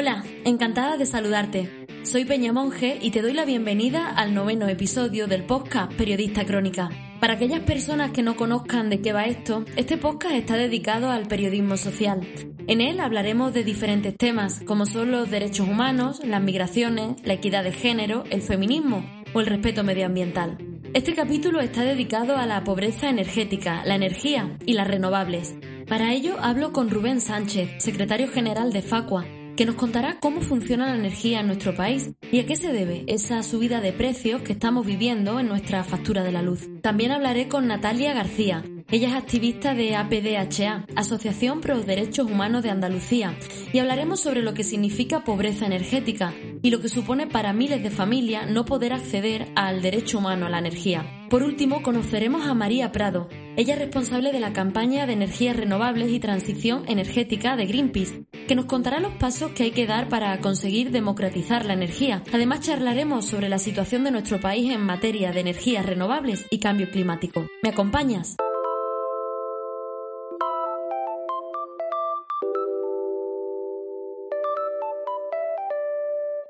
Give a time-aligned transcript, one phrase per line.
[0.00, 1.86] Hola, encantada de saludarte.
[2.04, 6.88] Soy Peña Monge y te doy la bienvenida al noveno episodio del podcast Periodista Crónica.
[7.20, 11.28] Para aquellas personas que no conozcan de qué va esto, este podcast está dedicado al
[11.28, 12.26] periodismo social.
[12.66, 17.62] En él hablaremos de diferentes temas, como son los derechos humanos, las migraciones, la equidad
[17.62, 19.04] de género, el feminismo
[19.34, 20.56] o el respeto medioambiental.
[20.94, 25.56] Este capítulo está dedicado a la pobreza energética, la energía y las renovables.
[25.86, 29.26] Para ello hablo con Rubén Sánchez, secretario general de Facua,
[29.60, 33.04] que nos contará cómo funciona la energía en nuestro país y a qué se debe
[33.08, 36.66] esa subida de precios que estamos viviendo en nuestra factura de la luz.
[36.80, 38.64] También hablaré con Natalia García.
[38.90, 43.36] Ella es activista de APDHA, Asociación Pro Derechos Humanos de Andalucía,
[43.70, 46.32] y hablaremos sobre lo que significa pobreza energética
[46.62, 50.48] y lo que supone para miles de familias no poder acceder al derecho humano a
[50.48, 51.19] la energía.
[51.30, 53.28] Por último, conoceremos a María Prado.
[53.56, 58.56] Ella es responsable de la campaña de energías renovables y transición energética de Greenpeace, que
[58.56, 62.24] nos contará los pasos que hay que dar para conseguir democratizar la energía.
[62.32, 66.90] Además, charlaremos sobre la situación de nuestro país en materia de energías renovables y cambio
[66.90, 67.46] climático.
[67.62, 68.34] ¿Me acompañas?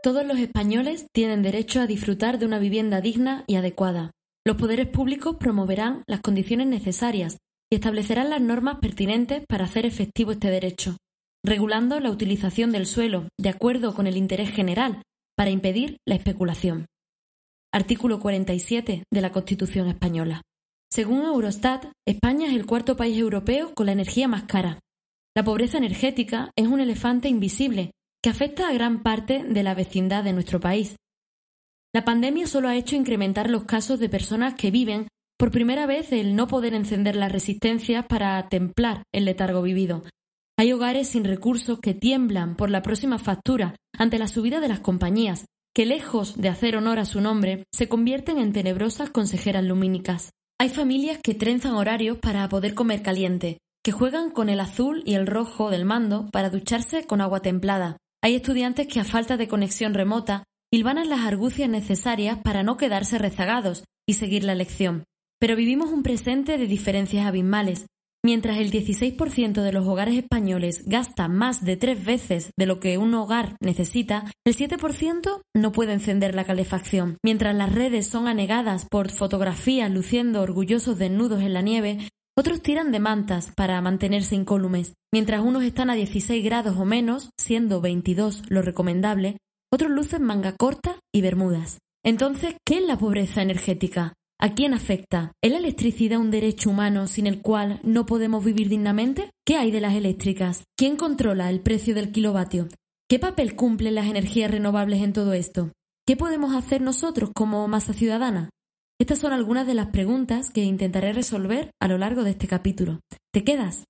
[0.02, 4.14] Todos los españoles tienen derecho a disfrutar de una vivienda digna y adecuada.
[4.46, 7.38] Los poderes públicos promoverán las condiciones necesarias
[7.70, 10.96] y establecerán las normas pertinentes para hacer efectivo este derecho,
[11.44, 15.02] regulando la utilización del suelo de acuerdo con el interés general
[15.36, 16.86] para impedir la especulación.
[17.72, 20.42] Artículo 47 de la Constitución española.
[20.92, 24.80] Según Eurostat, España es el cuarto país europeo con la energía más cara.
[25.36, 30.24] La pobreza energética es un elefante invisible que afecta a gran parte de la vecindad
[30.24, 30.96] de nuestro país.
[31.92, 36.12] La pandemia solo ha hecho incrementar los casos de personas que viven por primera vez
[36.12, 40.04] el no poder encender las resistencias para templar el letargo vivido.
[40.56, 44.80] Hay hogares sin recursos que tiemblan por la próxima factura ante la subida de las
[44.80, 50.30] compañías, que lejos de hacer honor a su nombre, se convierten en tenebrosas consejeras lumínicas.
[50.60, 55.14] Hay familias que trenzan horarios para poder comer caliente, que juegan con el azul y
[55.14, 57.96] el rojo del mando para ducharse con agua templada.
[58.22, 63.18] Hay estudiantes que a falta de conexión remota hilvanan las argucias necesarias para no quedarse
[63.18, 65.04] rezagados y seguir la lección.
[65.40, 67.86] Pero vivimos un presente de diferencias abismales.
[68.22, 72.98] Mientras el 16% de los hogares españoles gasta más de tres veces de lo que
[72.98, 77.16] un hogar necesita, el 7% no puede encender la calefacción.
[77.24, 81.98] Mientras las redes son anegadas por fotografías luciendo orgullosos desnudos en la nieve,
[82.36, 84.92] otros tiran de mantas para mantenerse incólumes.
[85.12, 89.38] Mientras unos están a 16 grados o menos, siendo 22 lo recomendable,
[89.72, 91.78] otros lucen manga corta y bermudas.
[92.04, 94.14] Entonces, ¿qué es la pobreza energética?
[94.42, 95.32] ¿A quién afecta?
[95.42, 99.30] ¿Es la electricidad un derecho humano sin el cual no podemos vivir dignamente?
[99.46, 100.64] ¿Qué hay de las eléctricas?
[100.78, 102.68] ¿Quién controla el precio del kilovatio?
[103.08, 105.72] ¿Qué papel cumplen las energías renovables en todo esto?
[106.06, 108.48] ¿Qué podemos hacer nosotros como masa ciudadana?
[108.98, 113.00] Estas son algunas de las preguntas que intentaré resolver a lo largo de este capítulo.
[113.32, 113.84] ¿Te quedas?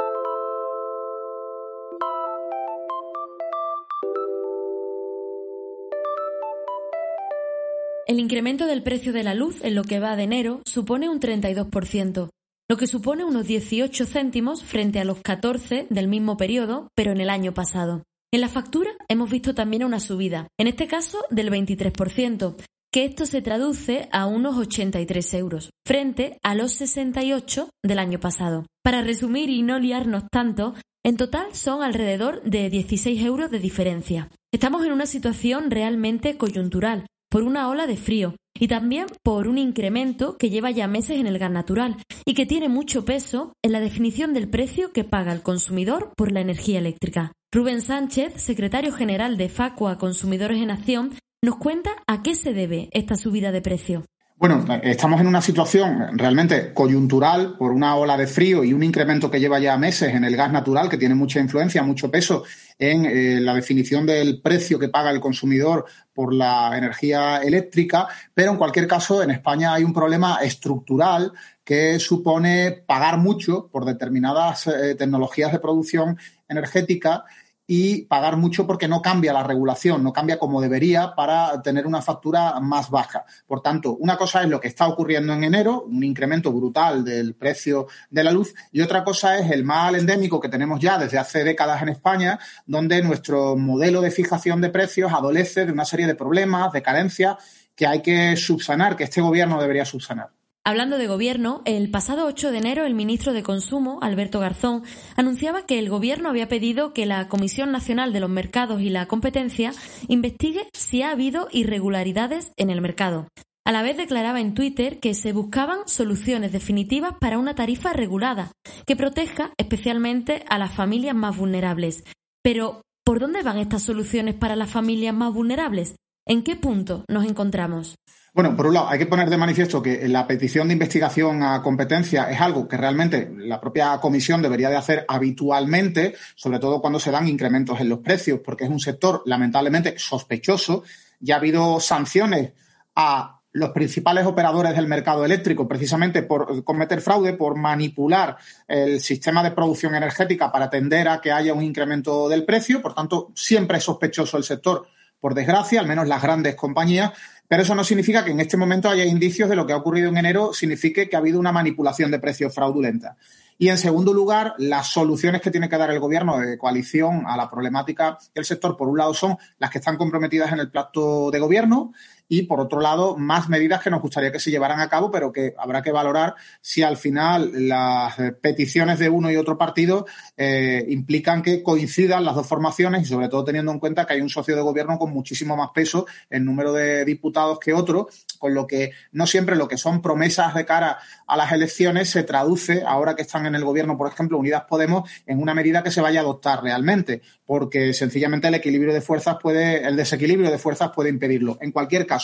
[8.11, 11.21] El incremento del precio de la luz en lo que va de enero supone un
[11.21, 12.29] 32%,
[12.69, 17.21] lo que supone unos 18 céntimos frente a los 14 del mismo periodo, pero en
[17.21, 18.03] el año pasado.
[18.33, 22.57] En la factura hemos visto también una subida, en este caso del 23%,
[22.93, 28.67] que esto se traduce a unos 83 euros, frente a los 68 del año pasado.
[28.83, 30.75] Para resumir y no liarnos tanto,
[31.07, 34.31] en total son alrededor de 16 euros de diferencia.
[34.53, 39.57] Estamos en una situación realmente coyuntural, por una ola de frío y también por un
[39.57, 41.97] incremento que lleva ya meses en el gas natural
[42.27, 46.33] y que tiene mucho peso en la definición del precio que paga el consumidor por
[46.33, 47.33] la energía eléctrica.
[47.53, 52.91] Rubén Sánchez, secretario general de Facua Consumidores en Acción, nos cuenta a qué se debe
[52.93, 54.05] esta subida de precio.
[54.41, 59.31] Bueno, estamos en una situación realmente coyuntural por una ola de frío y un incremento
[59.31, 62.45] que lleva ya meses en el gas natural, que tiene mucha influencia, mucho peso
[62.79, 65.85] en eh, la definición del precio que paga el consumidor
[66.15, 71.33] por la energía eléctrica, pero en cualquier caso en España hay un problema estructural
[71.63, 76.17] que supone pagar mucho por determinadas eh, tecnologías de producción
[76.49, 77.25] energética
[77.73, 82.03] y pagar mucho porque no cambia la regulación, no cambia como debería para tener una
[82.03, 83.25] factura más baja.
[83.47, 87.37] Por tanto, una cosa es lo que está ocurriendo en enero, un incremento brutal del
[87.37, 91.19] precio de la luz, y otra cosa es el mal endémico que tenemos ya desde
[91.19, 96.09] hace décadas en España, donde nuestro modelo de fijación de precios adolece de una serie
[96.09, 97.37] de problemas, de carencias
[97.77, 100.40] que hay que subsanar, que este gobierno debería subsanar.
[100.63, 104.83] Hablando de gobierno, el pasado 8 de enero el ministro de Consumo, Alberto Garzón,
[105.17, 109.07] anunciaba que el gobierno había pedido que la Comisión Nacional de los Mercados y la
[109.07, 109.73] Competencia
[110.09, 113.27] investigue si ha habido irregularidades en el mercado.
[113.65, 118.53] A la vez declaraba en Twitter que se buscaban soluciones definitivas para una tarifa regulada
[118.87, 122.05] que proteja especialmente a las familias más vulnerables.
[122.43, 125.97] Pero, ¿por dónde van estas soluciones para las familias más vulnerables?
[126.27, 127.97] ¿En qué punto nos encontramos?
[128.33, 131.61] Bueno, por un lado, hay que poner de manifiesto que la petición de investigación a
[131.63, 137.01] competencia es algo que realmente la propia comisión debería de hacer habitualmente, sobre todo cuando
[137.01, 140.85] se dan incrementos en los precios, porque es un sector lamentablemente sospechoso.
[141.19, 142.53] Ya ha habido sanciones
[142.95, 148.37] a los principales operadores del mercado eléctrico precisamente por cometer fraude, por manipular
[148.69, 152.81] el sistema de producción energética para tender a que haya un incremento del precio.
[152.81, 154.87] Por tanto, siempre es sospechoso el sector,
[155.19, 157.11] por desgracia, al menos las grandes compañías.
[157.51, 160.09] Pero eso no significa que en este momento haya indicios de lo que ha ocurrido
[160.09, 163.17] en enero, signifique que ha habido una manipulación de precios fraudulenta.
[163.59, 167.37] Y en segundo lugar, las soluciones que tiene que dar el gobierno de coalición a
[167.37, 171.33] la problemática del sector, por un lado, son las que están comprometidas en el plato
[171.33, 171.93] de gobierno
[172.33, 175.33] y, por otro lado, más medidas que nos gustaría que se llevaran a cabo, pero
[175.33, 180.07] que habrá que valorar si al final las peticiones de uno y otro partido
[180.37, 184.21] eh, implican que coincidan las dos formaciones y, sobre todo, teniendo en cuenta que hay
[184.21, 188.55] un socio de gobierno con muchísimo más peso en número de diputados que otro, con
[188.55, 192.85] lo que no siempre lo que son promesas de cara a las elecciones se traduce,
[192.87, 196.01] ahora que están en el gobierno, por ejemplo, Unidas Podemos, en una medida que se
[196.01, 200.93] vaya a adoptar realmente, porque sencillamente el equilibrio de fuerzas puede, el desequilibrio de fuerzas
[200.95, 201.59] puede impedirlo.
[201.61, 202.20] En cualquier caso,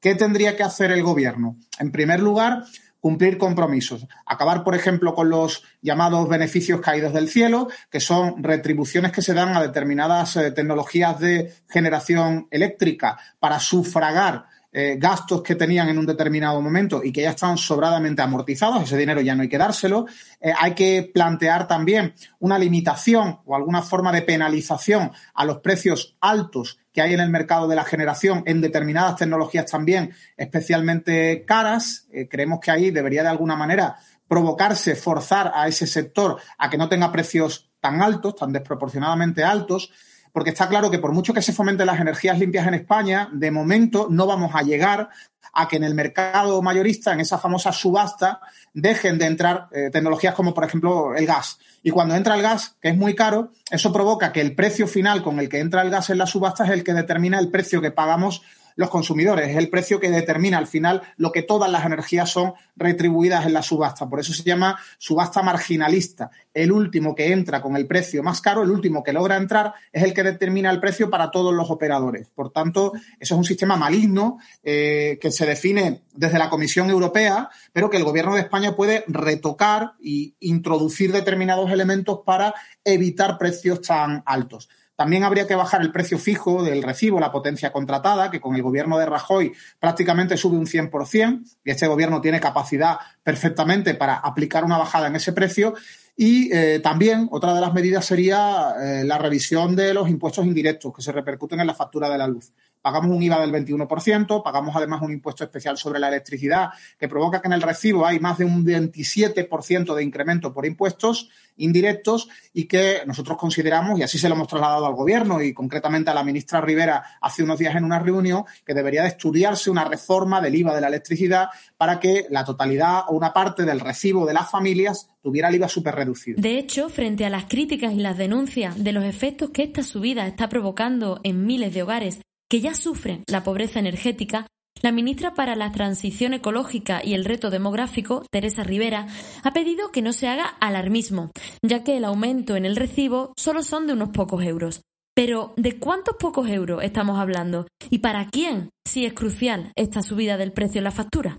[0.00, 1.56] ¿Qué tendría que hacer el gobierno?
[1.78, 2.64] En primer lugar,
[3.00, 4.06] cumplir compromisos.
[4.26, 9.34] Acabar, por ejemplo, con los llamados beneficios caídos del cielo, que son retribuciones que se
[9.34, 15.98] dan a determinadas eh, tecnologías de generación eléctrica para sufragar eh, gastos que tenían en
[15.98, 19.58] un determinado momento y que ya están sobradamente amortizados, ese dinero ya no hay que
[19.58, 20.06] dárselo.
[20.40, 26.16] Eh, hay que plantear también una limitación o alguna forma de penalización a los precios
[26.20, 32.06] altos que hay en el mercado de la generación en determinadas tecnologías también especialmente caras.
[32.12, 33.96] Eh, creemos que ahí debería de alguna manera
[34.28, 39.90] provocarse, forzar a ese sector a que no tenga precios tan altos, tan desproporcionadamente altos
[40.32, 43.50] porque está claro que por mucho que se fomenten las energías limpias en España, de
[43.50, 45.08] momento no vamos a llegar
[45.52, 48.40] a que en el mercado mayorista, en esa famosa subasta,
[48.72, 51.58] dejen de entrar eh, tecnologías como, por ejemplo, el gas.
[51.82, 55.22] Y cuando entra el gas, que es muy caro, eso provoca que el precio final
[55.22, 57.80] con el que entra el gas en la subasta es el que determina el precio
[57.80, 58.42] que pagamos
[58.76, 59.50] los consumidores.
[59.50, 63.52] Es el precio que determina al final lo que todas las energías son retribuidas en
[63.52, 64.08] la subasta.
[64.08, 66.30] Por eso se llama subasta marginalista.
[66.52, 70.02] El último que entra con el precio más caro, el último que logra entrar, es
[70.02, 72.28] el que determina el precio para todos los operadores.
[72.34, 77.50] Por tanto, eso es un sistema maligno eh, que se define desde la Comisión Europea,
[77.72, 83.80] pero que el Gobierno de España puede retocar e introducir determinados elementos para evitar precios
[83.82, 84.68] tan altos.
[85.00, 88.62] También habría que bajar el precio fijo del recibo, la potencia contratada, que con el
[88.62, 94.62] gobierno de Rajoy prácticamente sube un 100%, y este gobierno tiene capacidad perfectamente para aplicar
[94.62, 95.72] una bajada en ese precio.
[96.18, 100.92] Y eh, también otra de las medidas sería eh, la revisión de los impuestos indirectos
[100.94, 104.74] que se repercuten en la factura de la luz pagamos un IVA del 21%, pagamos
[104.76, 108.38] además un impuesto especial sobre la electricidad que provoca que en el recibo hay más
[108.38, 114.28] de un 27% de incremento por impuestos indirectos y que nosotros consideramos, y así se
[114.28, 117.84] lo hemos trasladado al Gobierno y concretamente a la ministra Rivera hace unos días en
[117.84, 122.26] una reunión, que debería de estudiarse una reforma del IVA de la electricidad para que
[122.30, 126.40] la totalidad o una parte del recibo de las familias tuviera el IVA súper reducido.
[126.40, 130.26] De hecho, frente a las críticas y las denuncias de los efectos que esta subida
[130.26, 132.20] está provocando en miles de hogares
[132.50, 134.46] que ya sufren la pobreza energética,
[134.82, 139.06] la ministra para la Transición Ecológica y el Reto Demográfico, Teresa Rivera,
[139.44, 141.30] ha pedido que no se haga alarmismo,
[141.62, 144.82] ya que el aumento en el recibo solo son de unos pocos euros.
[145.14, 147.68] Pero, ¿de cuántos pocos euros estamos hablando?
[147.88, 151.38] ¿Y para quién si es crucial esta subida del precio en la factura?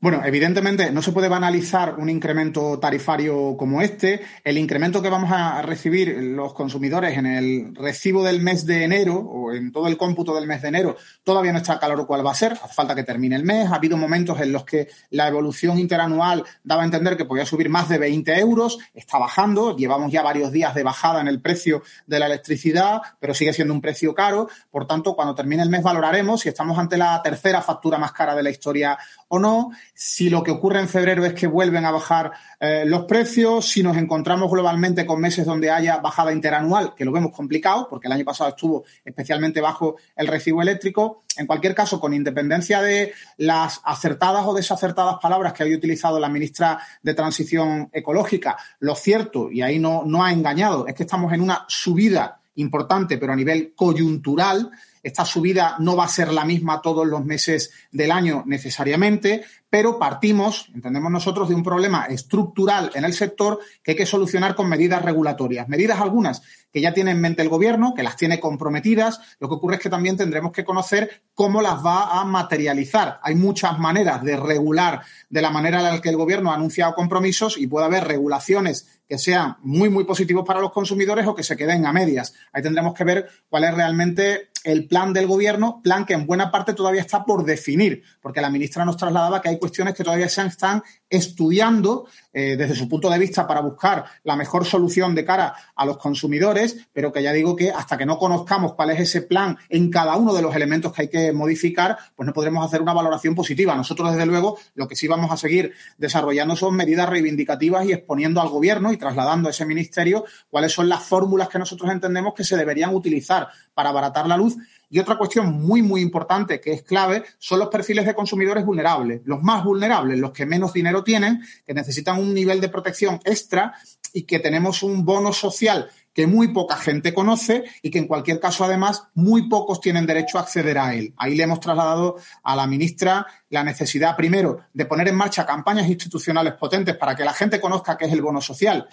[0.00, 4.20] Bueno, evidentemente no se puede banalizar un incremento tarifario como este.
[4.44, 9.18] El incremento que vamos a recibir los consumidores en el recibo del mes de enero
[9.52, 12.34] en todo el cómputo del mes de enero todavía no está claro cuál va a
[12.34, 12.52] ser.
[12.52, 13.70] Hace falta que termine el mes.
[13.70, 17.68] Ha habido momentos en los que la evolución interanual daba a entender que podía subir
[17.68, 18.78] más de 20 euros.
[18.94, 19.76] Está bajando.
[19.76, 23.74] Llevamos ya varios días de bajada en el precio de la electricidad, pero sigue siendo
[23.74, 24.48] un precio caro.
[24.70, 28.34] Por tanto, cuando termine el mes valoraremos si estamos ante la tercera factura más cara
[28.34, 31.90] de la historia o no si lo que ocurre en febrero es que vuelven a
[31.90, 37.04] bajar eh, los precios, si nos encontramos globalmente con meses donde haya bajada interanual, que
[37.04, 41.22] lo vemos complicado, porque el año pasado estuvo especialmente bajo el recibo eléctrico.
[41.36, 46.28] En cualquier caso, con independencia de las acertadas o desacertadas palabras que haya utilizado la
[46.28, 51.32] ministra de Transición Ecológica, lo cierto, y ahí no, no ha engañado, es que estamos
[51.32, 54.70] en una subida importante, pero a nivel coyuntural,
[55.02, 59.98] esta subida no va a ser la misma todos los meses del año necesariamente, pero
[59.98, 64.68] partimos, entendemos nosotros, de un problema estructural en el sector que hay que solucionar con
[64.68, 65.68] medidas regulatorias.
[65.68, 69.20] Medidas algunas que ya tiene en mente el gobierno, que las tiene comprometidas.
[69.40, 73.20] Lo que ocurre es que también tendremos que conocer cómo las va a materializar.
[73.22, 76.94] Hay muchas maneras de regular de la manera en la que el gobierno ha anunciado
[76.94, 81.42] compromisos y puede haber regulaciones que sean muy, muy positivos para los consumidores o que
[81.42, 82.34] se queden a medias.
[82.52, 86.50] Ahí tendremos que ver cuál es realmente el plan del gobierno, plan que en buena
[86.50, 90.28] parte todavía está por definir, porque la ministra nos trasladaba que hay cuestiones que todavía
[90.28, 95.24] se están estudiando eh, desde su punto de vista para buscar la mejor solución de
[95.24, 99.00] cara a los consumidores, pero que ya digo que hasta que no conozcamos cuál es
[99.00, 102.62] ese plan en cada uno de los elementos que hay que modificar, pues no podremos
[102.62, 103.74] hacer una valoración positiva.
[103.74, 108.42] Nosotros, desde luego, lo que sí vamos a seguir desarrollando son medidas reivindicativas y exponiendo
[108.42, 112.44] al gobierno y trasladando a ese ministerio cuáles son las fórmulas que nosotros entendemos que
[112.44, 114.57] se deberían utilizar para abaratar la luz
[114.90, 119.22] y otra cuestión muy, muy importante que es clave son los perfiles de consumidores vulnerables,
[119.24, 123.74] los más vulnerables, los que menos dinero tienen, que necesitan un nivel de protección extra
[124.12, 128.40] y que tenemos un bono social que muy poca gente conoce y que en cualquier
[128.40, 131.14] caso además muy pocos tienen derecho a acceder a él.
[131.16, 135.88] Ahí le hemos trasladado a la ministra la necesidad primero de poner en marcha campañas
[135.88, 138.88] institucionales potentes para que la gente conozca qué es el bono social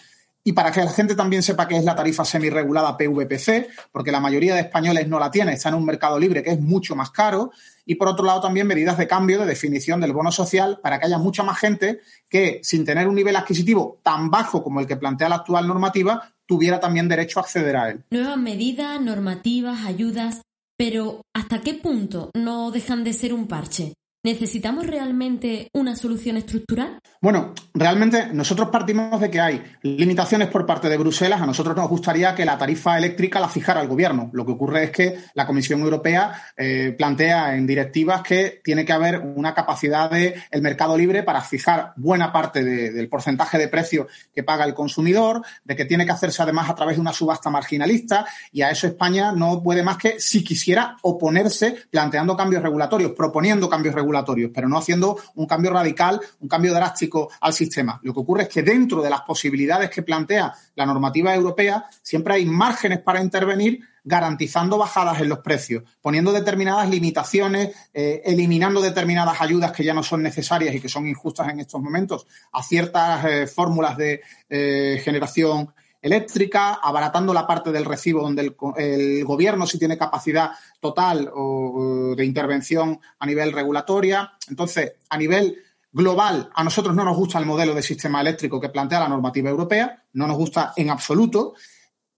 [0.47, 4.19] y para que la gente también sepa qué es la tarifa semirregulada PVPC, porque la
[4.19, 7.09] mayoría de españoles no la tiene, está en un mercado libre que es mucho más
[7.09, 7.51] caro.
[7.83, 11.07] Y por otro lado, también medidas de cambio de definición del bono social para que
[11.07, 11.99] haya mucha más gente
[12.29, 16.31] que, sin tener un nivel adquisitivo tan bajo como el que plantea la actual normativa,
[16.45, 18.03] tuviera también derecho a acceder a él.
[18.11, 20.43] Nuevas medidas, normativas, ayudas,
[20.77, 23.95] pero ¿hasta qué punto no dejan de ser un parche?
[24.25, 26.97] ¿Necesitamos realmente una solución estructural?
[27.21, 31.39] Bueno, realmente nosotros partimos de que hay limitaciones por parte de Bruselas.
[31.43, 34.31] A nosotros nos gustaría que la tarifa eléctrica la fijara el gobierno.
[34.33, 38.93] Lo que ocurre es que la Comisión Europea eh, plantea en directivas que tiene que
[38.93, 44.07] haber una capacidad del el mercado libre para fijar buena parte del porcentaje de precio
[44.33, 47.51] que paga el consumidor, de que tiene que hacerse además a través de una subasta
[47.51, 53.11] marginalista y a eso España no puede más que, si quisiera, oponerse planteando cambios regulatorios,
[53.11, 54.14] proponiendo cambios regulatorios
[54.53, 57.99] pero no haciendo un cambio radical, un cambio drástico al sistema.
[58.03, 62.35] Lo que ocurre es que dentro de las posibilidades que plantea la normativa europea, siempre
[62.35, 69.41] hay márgenes para intervenir garantizando bajadas en los precios, poniendo determinadas limitaciones, eh, eliminando determinadas
[69.41, 73.25] ayudas que ya no son necesarias y que son injustas en estos momentos a ciertas
[73.25, 75.73] eh, fórmulas de eh, generación
[76.05, 82.23] eléctrica, abaratando la parte del recibo donde el, gobierno sí tiene capacidad total o, de
[82.23, 84.33] intervención a nivel regulatoria.
[84.47, 85.57] Entonces, a nivel
[85.91, 89.49] global, a nosotros no nos gusta el modelo de sistema eléctrico que plantea la normativa
[89.49, 91.55] europea, no nos gusta en absoluto.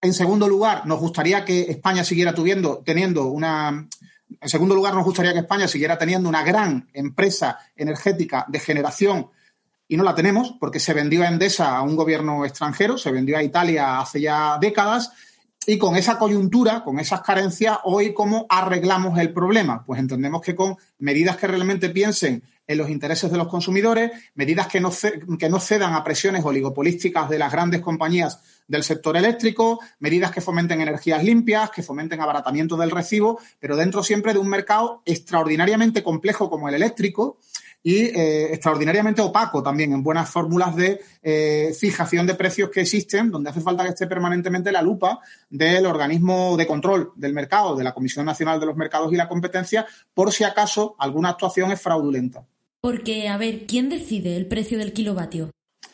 [0.02, 2.36] En segundo lugar, nos gustaría que España siguiera
[2.84, 3.88] teniendo una.
[4.42, 9.30] En segundo lugar, nos gustaría que España siguiera teniendo una gran empresa energética de generación
[9.88, 13.38] y no la tenemos porque se vendió a Endesa a un gobierno extranjero, se vendió
[13.38, 15.12] a Italia hace ya décadas
[15.70, 19.84] y con esa coyuntura, con esas carencias, hoy cómo arreglamos el problema?
[19.86, 24.68] Pues entendemos que con medidas que realmente piensen en los intereses de los consumidores, medidas
[24.68, 24.92] que no,
[25.38, 30.40] que no cedan a presiones oligopolísticas de las grandes compañías del sector eléctrico, medidas que
[30.40, 36.02] fomenten energías limpias, que fomenten abaratamiento del recibo, pero dentro siempre de un mercado extraordinariamente
[36.02, 37.40] complejo como el eléctrico,
[37.88, 43.32] y eh, extraordinariamente opaco también en buenas fórmulas de eh, fijación de precios que existen,
[43.32, 47.86] donde hace falta que esté permanentemente la lupa del organismo de control del mercado, de
[47.86, 51.80] la Comisión Nacional de los Mercados y la Competencia, por si acaso alguna actuación es
[51.80, 52.44] fraudulenta.
[52.82, 55.52] Porque, a ver, ¿quién decide el precio del kilovatio?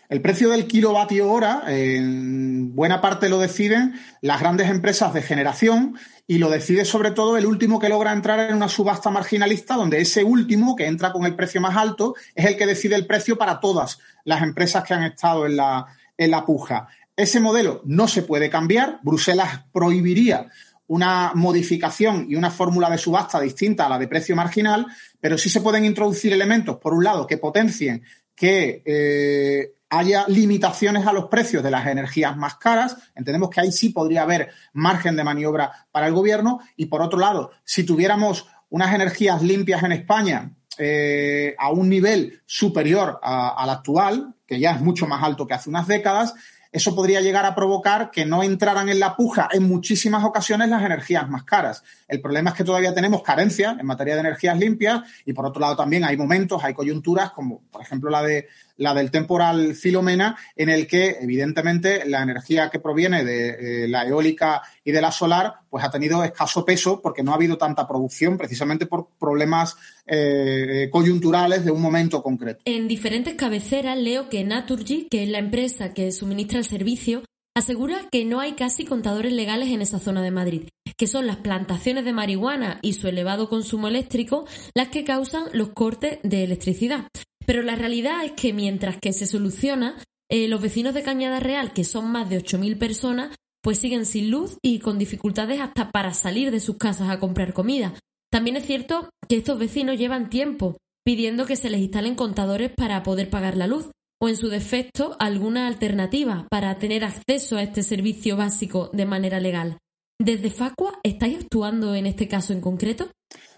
[0.10, 5.96] El precio del kilovatio hora, en buena parte lo deciden las grandes empresas de generación
[6.26, 10.00] y lo decide sobre todo el último que logra entrar en una subasta marginalista, donde
[10.00, 13.38] ese último que entra con el precio más alto es el que decide el precio
[13.38, 15.86] para todas las empresas que han estado en la,
[16.18, 16.88] en la puja.
[17.16, 19.00] Ese modelo no se puede cambiar.
[19.04, 20.48] Bruselas prohibiría
[20.88, 24.88] una modificación y una fórmula de subasta distinta a la de precio marginal,
[25.20, 28.04] pero sí se pueden introducir elementos, por un lado, que potencien
[28.44, 32.98] que eh, haya limitaciones a los precios de las energías más caras.
[33.16, 36.60] Entendemos que ahí sí podría haber margen de maniobra para el gobierno.
[36.76, 42.42] Y por otro lado, si tuviéramos unas energías limpias en España eh, a un nivel
[42.46, 46.34] superior al actual, que ya es mucho más alto que hace unas décadas,
[46.74, 50.84] eso podría llegar a provocar que no entraran en la puja en muchísimas ocasiones las
[50.84, 51.82] energías más caras.
[52.14, 55.60] El problema es que todavía tenemos carencia en materia de energías limpias y por otro
[55.60, 60.38] lado también hay momentos, hay coyunturas como por ejemplo la de la del temporal Filomena,
[60.56, 65.12] en el que evidentemente la energía que proviene de eh, la eólica y de la
[65.12, 69.76] solar, pues ha tenido escaso peso porque no ha habido tanta producción precisamente por problemas
[70.06, 72.62] eh, coyunturales de un momento concreto.
[72.66, 77.24] En diferentes cabeceras leo que Naturgy, que es la empresa que suministra el servicio,
[77.56, 80.64] asegura que no hay casi contadores legales en esa zona de Madrid,
[80.98, 84.46] que son las plantaciones de marihuana y su elevado consumo eléctrico
[84.76, 87.08] las que causan los cortes de electricidad.
[87.46, 91.74] Pero la realidad es que mientras que se soluciona, eh, los vecinos de Cañada Real,
[91.74, 96.14] que son más de 8.000 personas, pues siguen sin luz y con dificultades hasta para
[96.14, 97.94] salir de sus casas a comprar comida.
[98.32, 103.04] También es cierto que estos vecinos llevan tiempo pidiendo que se les instalen contadores para
[103.04, 103.90] poder pagar la luz
[104.24, 109.42] o en su defecto alguna alternativa para tener acceso a este servicio básico de manera
[109.42, 109.80] legal.
[110.18, 113.10] ¿Desde Facua estáis actuando en este caso en concreto?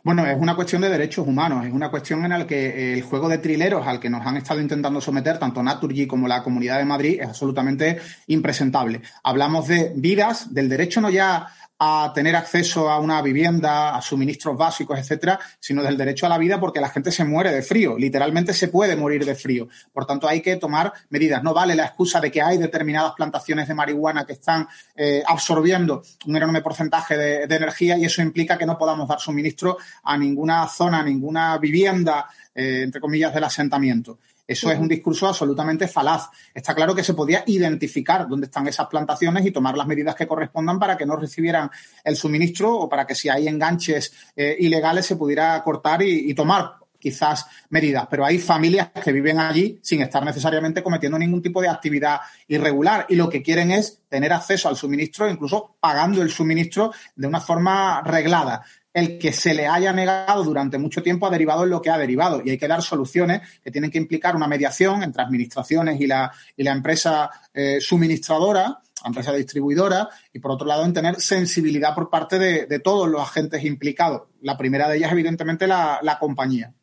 [0.04, 3.30] Bueno, es una cuestión de derechos humanos, es una cuestión en la que el juego
[3.30, 6.86] de trileros al que nos han estado intentando someter tanto Naturgy como la Comunidad de
[6.86, 9.02] Madrid es absolutamente impresentable.
[9.24, 11.46] Hablamos de vidas, del derecho no ya
[11.80, 16.38] a tener acceso a una vivienda, a suministros básicos, etcétera, sino del derecho a la
[16.38, 19.68] vida porque la gente se muere de frío, literalmente se puede morir de frío.
[19.92, 21.44] Por tanto, hay que tomar medidas.
[21.44, 26.02] No vale la excusa de que hay determinadas plantaciones de marihuana que están eh, absorbiendo
[26.26, 30.68] un enorme porcentaje de, energía y eso implica que no podamos dar suministro a ninguna
[30.68, 34.20] zona, a ninguna vivienda, eh, entre comillas, del asentamiento.
[34.48, 36.30] Eso es un discurso absolutamente falaz.
[36.54, 40.28] Está claro que se podía identificar dónde están esas plantaciones y tomar las medidas que
[40.28, 41.70] correspondan para que no recibieran
[42.04, 46.76] el suministro o para que si hay enganches eh, ilegales se pudiera cortar y, tomar
[47.00, 51.70] quizás medidas, pero hay familias que viven allí sin estar necesariamente cometiendo ningún tipo de
[51.70, 56.92] actividad irregular y lo que quieren es tener acceso al suministro, incluso pagando el suministro
[57.16, 58.64] de una forma reglada
[58.96, 61.98] el que se le haya negado durante mucho tiempo ha derivado en lo que ha
[61.98, 66.08] derivado y hay que dar soluciones que tienen que implicar una mediación entre administraciones y
[66.08, 71.94] la, y la empresa eh, suministradora, empresa distribuidora y por otro lado en tener sensibilidad
[71.94, 74.30] por parte de, todos los agentes implicados.
[74.42, 76.74] La primera de ellas, evidentemente, la, la compañía.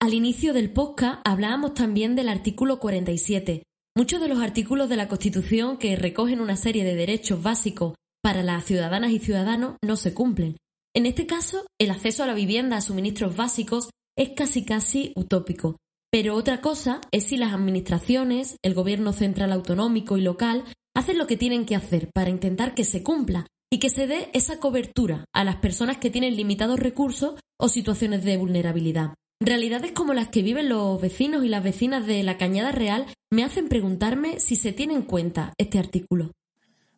[0.00, 3.62] Al inicio del podcast hablábamos también del artículo 47.
[3.94, 8.42] Muchos de los artículos de la Constitución que recogen una serie de derechos básicos para
[8.42, 10.56] las ciudadanas y ciudadanos no se cumplen.
[10.94, 15.78] En este caso, el acceso a la vivienda a suministros básicos es casi casi utópico.
[16.10, 21.26] Pero otra cosa es si las administraciones, el gobierno central autonómico y local hacen lo
[21.26, 25.24] que tienen que hacer para intentar que se cumpla y que se dé esa cobertura
[25.34, 29.14] a las personas que tienen limitados recursos o situaciones de vulnerabilidad.
[29.40, 33.44] Realidades como las que viven los vecinos y las vecinas de la Cañada Real me
[33.44, 36.32] hacen preguntarme si se tiene en cuenta este artículo.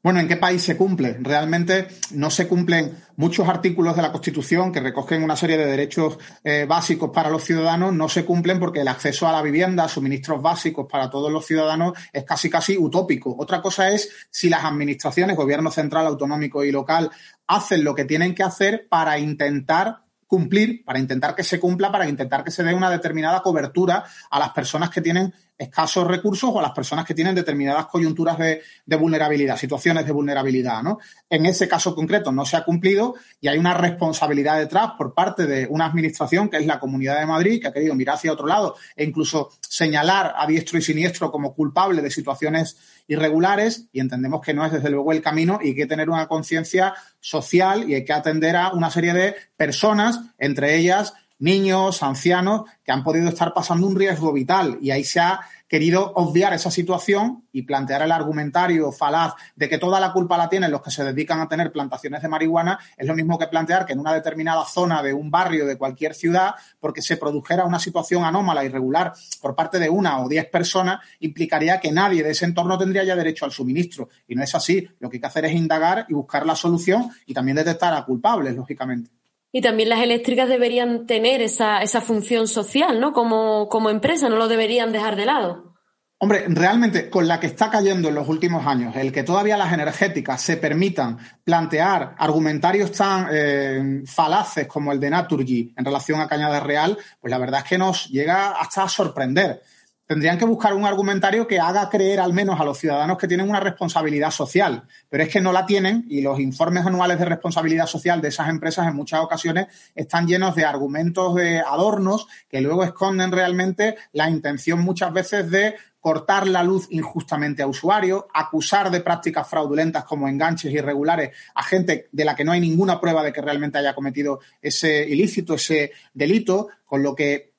[0.05, 1.17] Bueno, ¿en qué país se cumple?
[1.19, 6.19] Realmente no se cumplen muchos artículos de la Constitución que recogen una serie de derechos
[6.45, 10.43] eh, básicos para los ciudadanos, no se cumplen porque el acceso a la vivienda, suministros
[10.43, 13.35] básicos para todos los ciudadanos es casi casi utópico.
[13.39, 17.11] Otra cosa es si las administraciones, gobierno central, autonómico y local,
[17.47, 22.07] hacen lo que tienen que hacer para intentar cumplir, para intentar que se cumpla, para
[22.07, 26.59] intentar que se dé una determinada cobertura a las personas que tienen escasos recursos o
[26.59, 30.83] a las personas que tienen determinadas coyunturas de, vulnerabilidad, situaciones de vulnerabilidad.
[30.83, 30.99] ¿no?
[31.29, 35.47] En ese caso concreto no se ha cumplido y hay una responsabilidad detrás por parte
[35.47, 38.47] de una administración que es la Comunidad de Madrid, que ha querido mirar hacia otro
[38.47, 44.41] lado e incluso señalar a diestro y siniestro como culpable de situaciones irregulares y entendemos
[44.41, 47.95] que no es desde luego el camino y hay que tener una conciencia social y
[47.95, 53.29] hay que atender a una serie de personas, entre ellas niños, ancianos, que han podido
[53.29, 58.03] estar pasando un riesgo vital y ahí se ha querido obviar esa situación y plantear
[58.03, 61.49] el argumentario falaz de que toda la culpa la tienen los que se dedican a
[61.49, 65.13] tener plantaciones de marihuana, es lo mismo que plantear que en una determinada zona de
[65.13, 69.89] un barrio de cualquier ciudad, porque se produjera una situación anómala, irregular, por parte de
[69.89, 74.09] una o diez personas, implicaría que nadie de ese entorno tendría ya derecho al suministro.
[74.29, 74.89] Y no es así.
[75.01, 78.05] Lo que hay que hacer es indagar y buscar la solución y también detectar a
[78.05, 79.11] culpables, lógicamente.
[79.57, 83.13] Y también las eléctricas deberían tener esa, esa función social, ¿no?
[83.13, 85.77] Como, como empresa, no lo deberían dejar de lado.
[86.19, 89.73] Hombre, realmente con la que está cayendo en los últimos años, el que todavía las
[89.73, 96.27] energéticas se permitan plantear argumentarios tan eh, falaces como el de Naturgy en relación a
[96.27, 99.63] Cañada Real, pues la verdad es que nos llega hasta a sorprender
[100.07, 103.49] tendrían que buscar un argumentario que haga creer al menos a los ciudadanos que tienen
[103.49, 107.87] una responsabilidad social, pero es que no la tienen y los informes anuales de responsabilidad
[107.87, 112.85] social de esas empresas en muchas ocasiones están llenos de argumentos de adornos que luego
[112.85, 119.01] esconden realmente la intención muchas veces de cortar la luz injustamente a usuarios, acusar de
[119.01, 123.33] prácticas fraudulentas como enganches irregulares a gente de la que no hay ninguna prueba de
[123.33, 127.54] que realmente haya cometido ese ilícito, ese delito, con lo que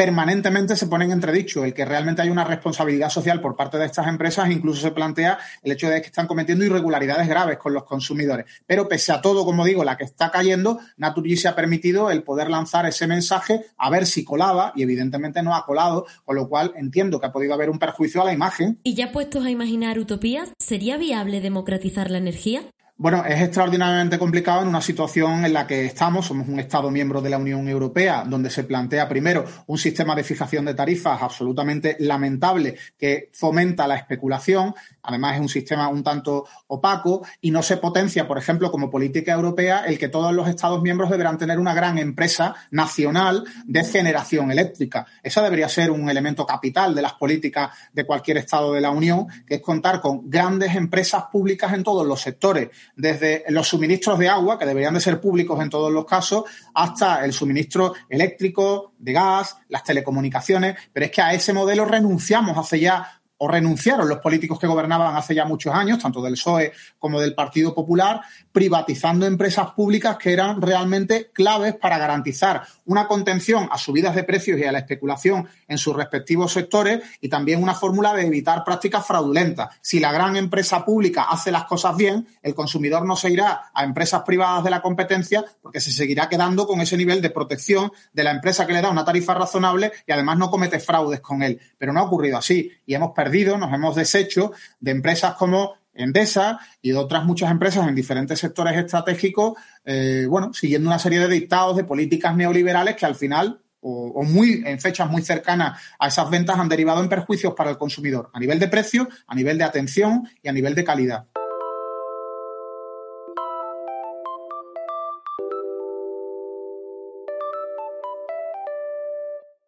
[0.00, 3.84] permanentemente se pone en entredicho el que realmente hay una responsabilidad social por parte de
[3.84, 7.84] estas empresas, incluso se plantea el hecho de que están cometiendo irregularidades graves con los
[7.84, 8.46] consumidores.
[8.66, 12.22] Pero pese a todo, como digo, la que está cayendo, Naturgy se ha permitido el
[12.22, 16.48] poder lanzar ese mensaje a ver si colaba y evidentemente no ha colado, con lo
[16.48, 18.80] cual entiendo que ha podido haber un perjuicio a la imagen.
[18.82, 22.62] Y ya puestos a imaginar utopías, ¿sería viable democratizar la energía?
[23.02, 27.22] Bueno, es extraordinariamente complicado en una situación en la que estamos, somos un Estado miembro
[27.22, 31.96] de la Unión Europea, donde se plantea primero un sistema de fijación de tarifas absolutamente
[32.00, 37.78] lamentable que fomenta la especulación, además es un sistema un tanto opaco y no se
[37.78, 41.72] potencia, por ejemplo, como política europea, el que todos los Estados miembros deberán tener una
[41.72, 45.06] gran empresa nacional de generación eléctrica.
[45.22, 49.26] Esa debería ser un elemento capital de las políticas de cualquier Estado de la Unión,
[49.46, 54.28] que es contar con grandes empresas públicas en todos los sectores desde los suministros de
[54.28, 59.12] agua, que deberían de ser públicos en todos los casos, hasta el suministro eléctrico, de
[59.12, 64.18] gas, las telecomunicaciones, pero es que a ese modelo renunciamos hace ya o renunciaron los
[64.18, 68.20] políticos que gobernaban hace ya muchos años, tanto del PSOE como del Partido Popular,
[68.52, 74.58] privatizando empresas públicas que eran realmente claves para garantizar una contención a subidas de precios
[74.58, 79.06] y a la especulación en sus respectivos sectores y también una fórmula de evitar prácticas
[79.06, 79.70] fraudulentas.
[79.80, 83.84] Si la gran empresa pública hace las cosas bien, el consumidor no se irá a
[83.84, 88.24] empresas privadas de la competencia porque se seguirá quedando con ese nivel de protección de
[88.24, 91.58] la empresa que le da una tarifa razonable y además no comete fraudes con él.
[91.78, 96.60] Pero no ha ocurrido así y hemos perdido, nos hemos deshecho de empresas como Endesa
[96.80, 101.28] y de otras muchas empresas en diferentes sectores estratégicos, eh, bueno, siguiendo una serie de
[101.28, 106.28] dictados de políticas neoliberales que al final o, muy en fechas muy cercanas a esas
[106.30, 109.64] ventas han derivado en perjuicios para el consumidor a nivel de precio, a nivel de
[109.64, 111.26] atención y a nivel de calidad.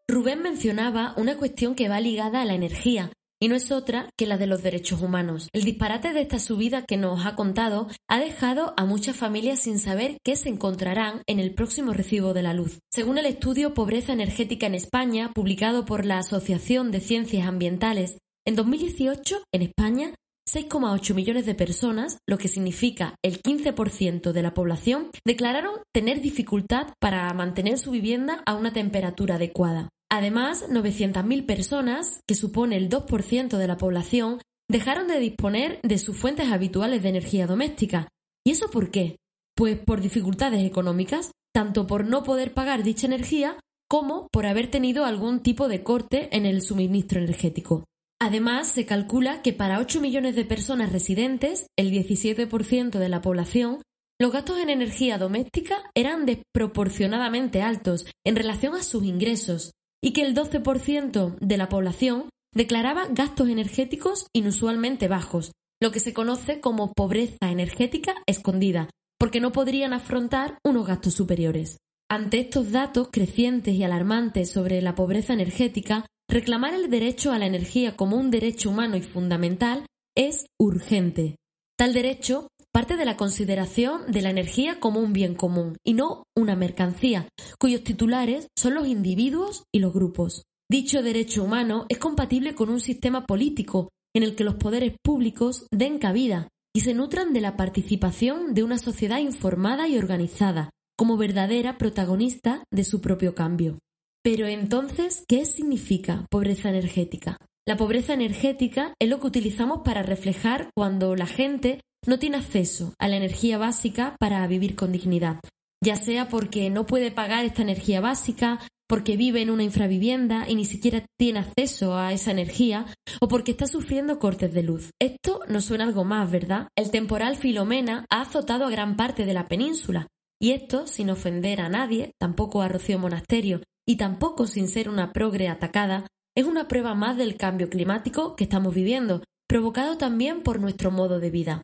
[0.08, 3.10] Rubén mencionaba una cuestión que va ligada a la energía,
[3.42, 5.48] y no es otra que la de los derechos humanos.
[5.52, 9.80] El disparate de esta subida que nos ha contado ha dejado a muchas familias sin
[9.80, 12.78] saber qué se encontrarán en el próximo recibo de la luz.
[12.88, 18.54] Según el estudio Pobreza Energética en España, publicado por la Asociación de Ciencias Ambientales, en
[18.54, 20.14] 2018, en España,
[20.48, 26.94] 6,8 millones de personas, lo que significa el 15% de la población, declararon tener dificultad
[27.00, 29.88] para mantener su vivienda a una temperatura adecuada.
[30.12, 36.18] Además, 900.000 personas, que supone el 2% de la población, dejaron de disponer de sus
[36.18, 38.08] fuentes habituales de energía doméstica.
[38.44, 39.16] ¿Y eso por qué?
[39.56, 45.06] Pues por dificultades económicas, tanto por no poder pagar dicha energía como por haber tenido
[45.06, 47.84] algún tipo de corte en el suministro energético.
[48.20, 53.80] Además, se calcula que para 8 millones de personas residentes, el 17% de la población,
[54.20, 60.22] los gastos en energía doméstica eran desproporcionadamente altos en relación a sus ingresos, y que
[60.22, 66.92] el 12% de la población declaraba gastos energéticos inusualmente bajos, lo que se conoce como
[66.92, 71.78] pobreza energética escondida, porque no podrían afrontar unos gastos superiores.
[72.10, 77.46] Ante estos datos crecientes y alarmantes sobre la pobreza energética, reclamar el derecho a la
[77.46, 81.36] energía como un derecho humano y fundamental es urgente.
[81.78, 86.24] Tal derecho parte de la consideración de la energía como un bien común y no
[86.34, 90.44] una mercancía, cuyos titulares son los individuos y los grupos.
[90.70, 95.66] Dicho derecho humano es compatible con un sistema político en el que los poderes públicos
[95.70, 101.18] den cabida y se nutran de la participación de una sociedad informada y organizada, como
[101.18, 103.78] verdadera protagonista de su propio cambio.
[104.22, 107.36] Pero entonces, ¿qué significa pobreza energética?
[107.66, 112.94] La pobreza energética es lo que utilizamos para reflejar cuando la gente no tiene acceso
[112.98, 115.40] a la energía básica para vivir con dignidad,
[115.82, 120.54] ya sea porque no puede pagar esta energía básica, porque vive en una infravivienda y
[120.54, 122.86] ni siquiera tiene acceso a esa energía,
[123.20, 124.90] o porque está sufriendo cortes de luz.
[125.00, 126.68] Esto nos suena algo más, ¿verdad?
[126.76, 130.08] El temporal Filomena ha azotado a gran parte de la península,
[130.40, 135.12] y esto sin ofender a nadie, tampoco a Rocío Monasterio, y tampoco sin ser una
[135.12, 140.60] progre atacada, es una prueba más del cambio climático que estamos viviendo, provocado también por
[140.60, 141.62] nuestro modo de vida.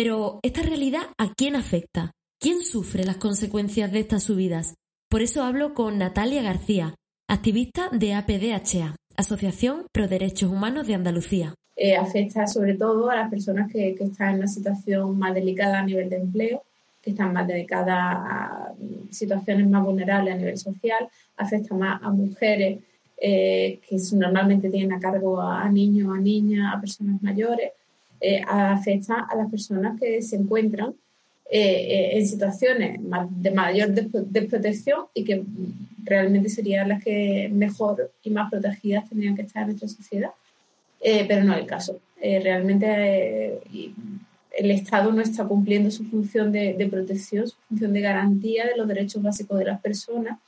[0.00, 2.12] Pero, ¿esta realidad a quién afecta?
[2.38, 4.76] ¿Quién sufre las consecuencias de estas subidas?
[5.10, 6.94] Por eso hablo con Natalia García,
[7.26, 11.52] activista de APDHA, Asociación Pro Derechos Humanos de Andalucía.
[11.74, 15.84] Eh, afecta sobre todo a las personas que, están en una situación más delicada a
[15.84, 16.62] nivel de empleo,
[17.02, 18.72] que están más dedicadas a
[19.10, 22.78] situaciones más vulnerables a nivel social, afecta más a mujeres
[23.20, 27.72] eh, que normalmente tienen a cargo a, niños, a niñas, a personas mayores,
[28.20, 30.94] eh, afecta a las personas que se encuentran
[31.50, 33.00] eh, en situaciones
[33.30, 35.42] de mayor desprotección y que
[36.04, 40.30] realmente serían las que mejor y más protegidas tendrían que estar en nuestra sociedad.
[41.00, 42.00] pero no es el caso.
[42.20, 43.60] realmente
[44.58, 48.88] el Estado no está cumpliendo su función de, protección, su función de garantía de los
[48.88, 50.38] derechos básicos de las personas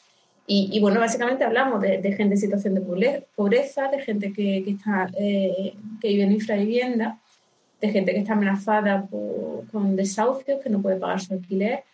[0.53, 5.75] y, bueno, básicamente hablamos de, gente en situación de pobreza, de gente que, está, eh,
[6.01, 7.20] que vive en infravivienda,
[7.81, 9.09] de gente que está amenazada
[9.73, 11.85] con desahucios, que no puede pagar su alquiler,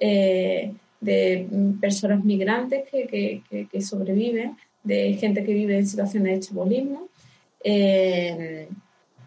[0.00, 1.46] eh, de
[1.80, 7.08] personas migrantes que, que, sobreviven, de gente que vive en situaciones de chabolismo,
[7.62, 8.68] eh,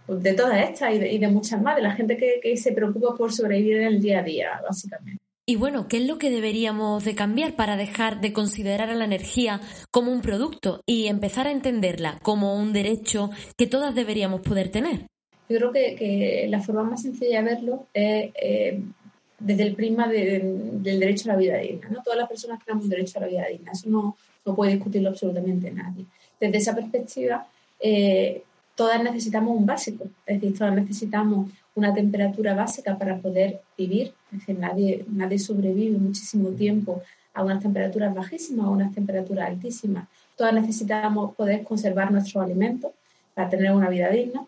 [0.08, 3.16] de todas estas y de, y de, muchas más, de la gente que se preocupa
[3.16, 5.20] por sobrevivir en el día a día, básicamente.
[5.50, 9.06] Y bueno, ¿qué es lo que deberíamos de cambiar para dejar de considerar a la
[9.06, 14.70] energía como un producto y empezar a entenderla como un derecho que todas deberíamos poder
[14.70, 15.08] tener?
[15.50, 18.82] Yo creo que, la forma más sencilla de verlo es eh,
[19.40, 21.90] desde el prisma del derecho a la vida digna.
[21.90, 22.04] ¿no?
[22.04, 25.10] Todas las personas tenemos un derecho a la vida digna, eso no, no puede discutirlo
[25.10, 26.06] absolutamente nadie.
[26.40, 27.48] Desde esa perspectiva,
[27.80, 28.44] eh,
[28.76, 34.14] todas necesitamos un básico, es decir, todas necesitamos una temperatura básica para poder vivir.
[34.32, 37.02] Es decir, nadie, nadie sobrevive muchísimo tiempo
[37.34, 40.08] a unas temperaturas bajísimas o a unas temperaturas altísimas.
[40.36, 42.92] Todas necesitamos poder conservar nuestros alimentos
[43.34, 44.46] para tener una vida digna.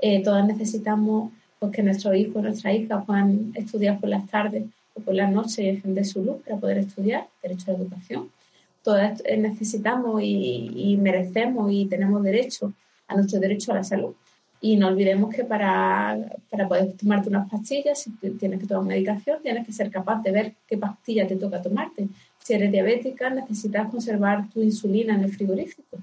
[0.00, 5.00] Eh, todas necesitamos pues, que nuestros hijos, nuestras hijas puedan estudiar por las tardes o
[5.00, 8.30] por las noches y encender su luz para poder estudiar, derecho a la educación.
[8.82, 12.72] Todas necesitamos y, y merecemos y tenemos derecho
[13.08, 14.14] a nuestro derecho a la salud.
[14.62, 16.18] Y no olvidemos que para,
[16.50, 20.32] para poder tomarte unas pastillas, si tienes que tomar medicación, tienes que ser capaz de
[20.32, 22.08] ver qué pastilla te toca tomarte.
[22.44, 25.98] Si eres diabética, necesitas conservar tu insulina en el frigorífico.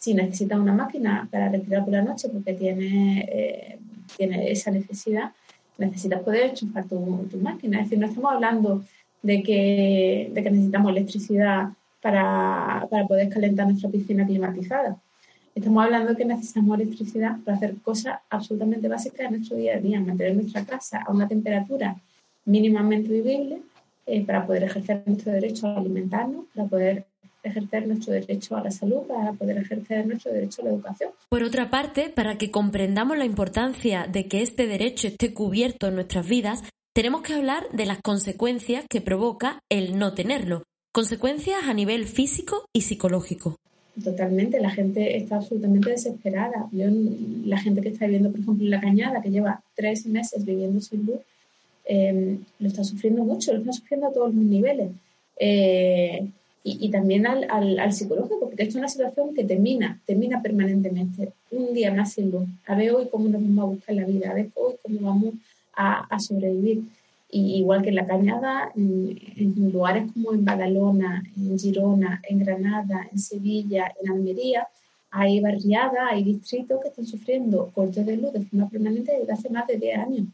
[0.00, 3.78] Si necesitas una máquina para respirar por la noche porque tienes, eh,
[4.16, 5.32] tiene esa necesidad,
[5.78, 7.78] necesitas poder enchufar tu, tu, máquina.
[7.78, 8.84] Es decir, no estamos hablando
[9.22, 11.68] de que, de que necesitamos electricidad
[12.00, 14.96] para, para poder calentar nuestra piscina climatizada.
[15.54, 19.80] Estamos hablando de que necesitamos electricidad para hacer cosas absolutamente básicas en nuestro día a
[19.80, 21.96] día, mantener nuestra casa a una temperatura
[22.44, 23.62] mínimamente vivible
[24.06, 27.06] eh, para poder ejercer nuestro derecho a alimentarnos, para poder
[27.48, 31.10] ejercer nuestro derecho a la salud, para poder ejercer nuestro derecho a la educación.
[31.28, 35.94] Por otra parte, para que comprendamos la importancia de que este derecho esté cubierto en
[35.94, 36.62] nuestras vidas,
[36.94, 42.64] tenemos que hablar de las consecuencias que provoca el no tenerlo, consecuencias a nivel físico
[42.72, 43.56] y psicológico.
[44.02, 46.68] Totalmente, la gente está absolutamente desesperada.
[46.72, 46.86] Yo,
[47.44, 50.80] la gente que está viviendo, por ejemplo, en la cañada, que lleva tres meses viviendo
[50.80, 51.20] sin luz,
[51.84, 54.90] em, lo está sufriendo mucho, lo está sufriendo a todos los niveles.
[55.38, 56.28] Eh,
[56.68, 57.48] y, también al,
[57.78, 61.32] al, psicológico, porque es una situación que termina, termina permanentemente.
[61.52, 62.48] Un día más sin luz.
[62.66, 65.34] A ver hoy cómo nos vamos a buscar la vida, a ver hoy cómo vamos
[65.74, 66.82] a, a sobrevivir.
[67.30, 73.06] Y igual que en La Cañada, en, lugares como en Badalona, en Girona, en Granada,
[73.12, 74.66] en Sevilla, en Almería,
[75.12, 79.50] hay barriadas, hay distritos que están sufriendo cortes de luz de forma permanente desde hace
[79.50, 80.26] más de 10 años.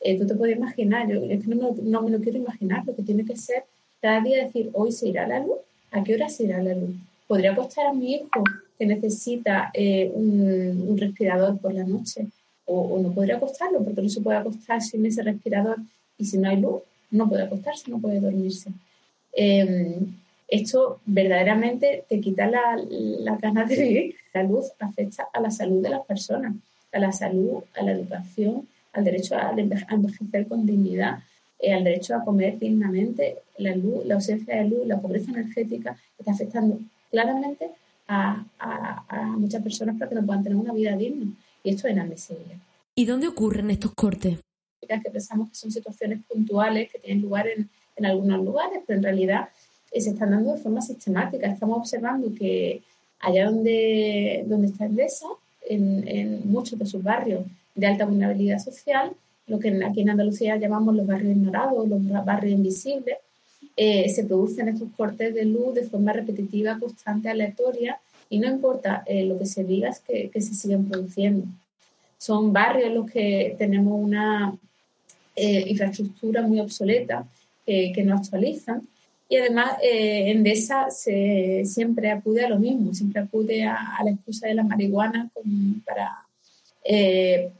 [0.00, 2.94] Eh, tú te puedes imaginar, yo es que no, no, me lo quiero imaginar, lo
[2.94, 3.64] que tiene que ser
[4.02, 5.58] cada día decir, hoy se irá la luz,
[5.92, 6.90] ¿a qué hora se irá la luz?
[7.28, 8.42] ¿Podría costar a mi hijo
[8.76, 12.26] que necesita eh, un, respirador por la noche?
[12.64, 15.76] O, no podría costarlo, porque no se puede acostar sin ese respirador
[16.18, 18.70] y si no hay luz, no puede acostarse, no puede dormirse.
[19.34, 20.16] Em,
[20.48, 24.16] esto verdaderamente te quita la, la ganas de vivir.
[24.34, 26.54] La luz afecta a la salud de las personas,
[26.90, 29.54] a la salud, a la educación, al derecho a
[29.90, 31.20] envejecer con dignidad.
[31.70, 36.32] Al derecho a comer dignamente, la luz, la ausencia de luz, la pobreza energética está
[36.32, 36.78] afectando
[37.10, 37.70] claramente
[38.08, 38.44] a,
[39.36, 41.32] muchas personas para que no puedan tener una vida digna.
[41.62, 42.58] Y esto es inadmisible.
[42.94, 44.38] ¿Y dónde ocurren estos cortes?
[44.80, 49.04] Que pensamos que son situaciones puntuales que tienen lugar en, en algunos lugares, pero en
[49.04, 49.48] realidad
[49.90, 51.46] eh, se están dando de forma sistemática.
[51.46, 52.82] Estamos observando que
[53.20, 55.26] allá donde, donde está Endesa,
[55.68, 57.44] en, en muchos de sus barrios
[57.74, 59.12] de alta vulnerabilidad social,
[59.52, 63.18] lo que aquí en Andalucía llamamos los barrios ignorados, los barrios invisibles,
[63.76, 69.02] eh, se producen estos cortes de luz de forma repetitiva, constante, aleatoria, y no importa
[69.06, 71.46] eh, lo que se diga, es que, que, se siguen produciendo.
[72.18, 74.56] Son barrios los que tenemos una
[75.34, 77.26] infraestructura muy obsoleta,
[77.64, 78.82] que no actualizan,
[79.32, 84.46] y además, eh, Endesa se, siempre acude a lo mismo, siempre acude a, la excusa
[84.46, 85.30] de la marihuana
[85.86, 86.26] para,
[86.84, 87.50] eh,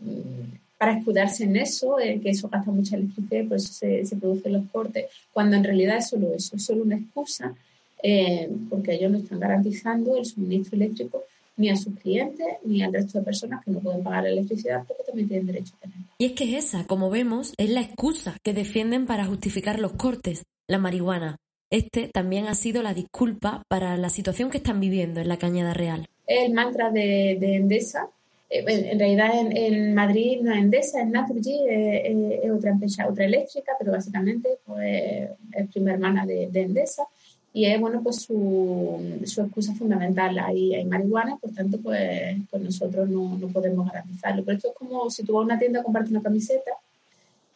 [0.83, 4.17] para escudarse en eso, eh, que eso gasta mucha electricidad y por eso se, se,
[4.17, 7.55] producen los cortes, cuando en realidad es solo eso, es solo una excusa,
[8.03, 11.23] eh, porque ellos no están garantizando el suministro eléctrico
[11.57, 14.83] ni a sus clientes ni al resto de personas que no pueden pagar la electricidad
[14.85, 16.07] porque también tienen derecho a tenerla.
[16.19, 20.43] Y es que esa, como vemos, es la excusa que defienden para justificar los cortes,
[20.67, 21.37] la marihuana.
[21.71, 25.75] Este también ha sido la disculpa para la situación que están viviendo en la Cañada
[25.75, 26.09] Real.
[26.27, 28.09] El mantra de, Endesa,
[28.53, 33.73] eh, en realidad en, Madrid no es Endesa, es Naturgy, es, otra empresa, otra eléctrica,
[33.79, 37.05] pero básicamente pues, es prima hermana de, Endesa
[37.55, 43.11] y es bueno pues su, excusa fundamental ahí hay marihuana por tanto pues, pues nosotros
[43.11, 45.83] no, no, podemos garantizarlo pero esto es como si tú vas a una tienda a
[45.83, 46.71] comprarte una camiseta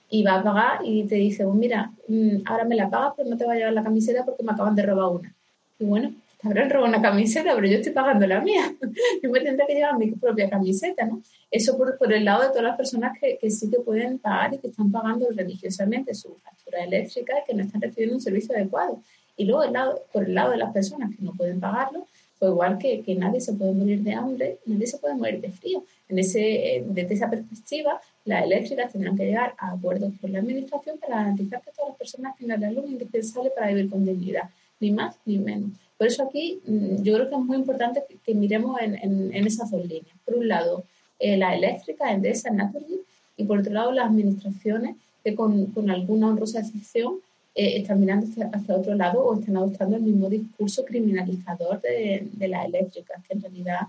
[0.08, 3.28] y va a pagar y te dice, pues mira, mm, ahora me la pagas, pero
[3.28, 5.34] no te va a llevar la camiseta porque me acaban de robar una.
[5.78, 6.12] Y bueno,
[6.46, 8.74] habrán robado una camiseta, pero yo estoy pagando la mía.
[9.22, 11.22] yo me tendré que llevar mi propia camiseta, ¿no?
[11.50, 14.58] Eso por, el lado de todas las personas que, que, sí que pueden pagar y
[14.58, 19.00] que están pagando religiosamente su factura eléctrica y que no están recibiendo un servicio adecuado.
[19.36, 22.06] Y luego el lado, por el lado de las personas que no pueden pagarlo,
[22.38, 25.50] pues igual que, que nadie se puede morir de hambre, nadie se puede morir de
[25.50, 25.84] frío.
[26.08, 30.98] En ese, desde esa perspectiva, las eléctricas tendrán que llegar a acuerdos con la Administración
[30.98, 34.90] para garantizar que todas las personas tengan la luz indispensable para vivir con dignidad, ni
[34.90, 35.70] más ni menos.
[35.98, 38.96] Por eso aquí mm, yo creo que es muy importante que, miremos en,
[39.34, 40.16] en, esas dos líneas.
[40.24, 40.84] Por un lado,
[41.18, 43.00] eh, la eléctrica, Endesa, Naturgy,
[43.36, 47.16] y por otro lado, las administraciones que con, con alguna honrosa excepción
[47.54, 52.48] eh, están mirando hacia, otro lado o están adoptando el mismo discurso criminalizador de, de
[52.48, 53.80] las eléctricas, que en realidad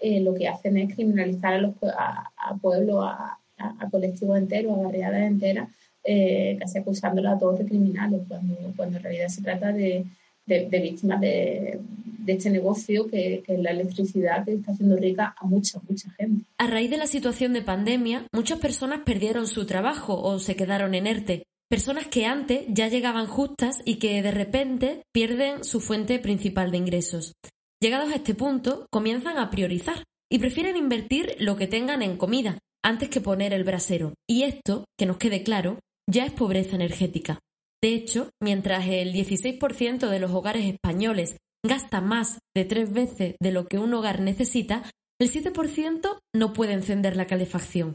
[0.00, 4.82] eh, lo que hacen es criminalizar a, los, a, pueblos, a, a, colectivos enteros, a
[4.82, 5.68] barriadas enteras,
[6.02, 10.04] eh, casi acusándolas a todos de criminales, cuando, cuando en realidad se trata de,
[10.46, 11.80] de, víctimas de,
[12.26, 16.44] este negocio que, la electricidad que está haciendo rica a mucha, mucha gente.
[16.58, 20.94] A raíz de la situación de pandemia, muchas personas perdieron su trabajo o se quedaron
[20.94, 26.18] en ERTE personas que antes ya llegaban justas y que de repente pierden su fuente
[26.18, 27.32] principal de ingresos.
[27.80, 32.58] Llegados a este punto, comienzan a priorizar y prefieren invertir lo que tengan en comida
[32.84, 34.12] antes que poner el brasero.
[34.28, 37.38] Y esto, que nos quede claro, ya es pobreza energética.
[37.82, 43.50] De hecho, mientras el 16% de los hogares españoles gasta más de tres veces de
[43.50, 44.84] lo que un hogar necesita,
[45.20, 47.94] el 7% no puede encender la calefacción.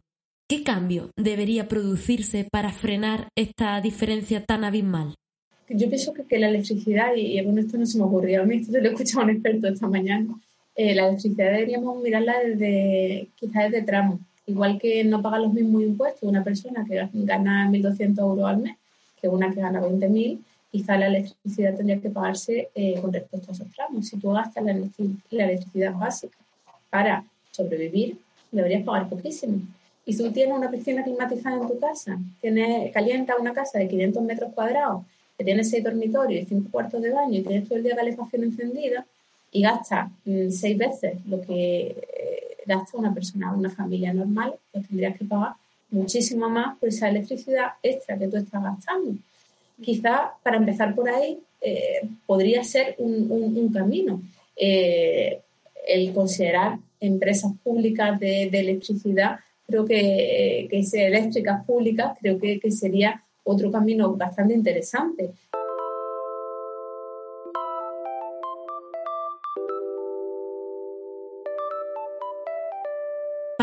[0.49, 5.15] ¿Qué cambio debería producirse para frenar esta diferencia tan abismal?
[5.69, 8.73] Yo pienso que, la electricidad, y, bueno, esto no se me ocurrió a mí, esto
[8.73, 10.35] se lo he escuchado a un experto esta mañana,
[10.75, 14.19] eh, la electricidad deberíamos mirarla desde, quizás desde tramo.
[14.45, 18.77] Igual que no paga los mismos impuestos una persona que gana 1.200 euros al mes
[19.19, 20.39] que una que gana 20.000,
[20.71, 24.07] quizá la electricidad tendría que pagarse eh, con respecto a esos tramos.
[24.07, 26.37] Si tú gastas la, electricidad básica
[26.89, 28.17] para sobrevivir,
[28.51, 29.61] deberías pagar poquísimo
[30.05, 34.23] y tú tienes una piscina climatizada en tu casa, tienes, calienta una casa de 500
[34.23, 35.03] metros cuadrados,
[35.37, 38.43] que tiene seis dormitorios y cinco cuartos de baño y tienes todo el día calefacción
[38.43, 39.05] encendida
[39.51, 44.87] y gastas mm, seis veces lo que eh, gasta una persona, una familia normal, pues
[44.87, 45.53] tendrías que pagar
[45.89, 49.15] muchísimo más por esa electricidad extra que tú estás gastando.
[49.81, 54.21] Quizás para empezar por ahí eh, podría ser un, camino.
[54.55, 55.39] Eh,
[55.87, 63.21] el considerar empresas públicas de electricidad creo que, que eléctricas públicas, creo que, que sería
[63.43, 65.31] otro camino bastante interesante.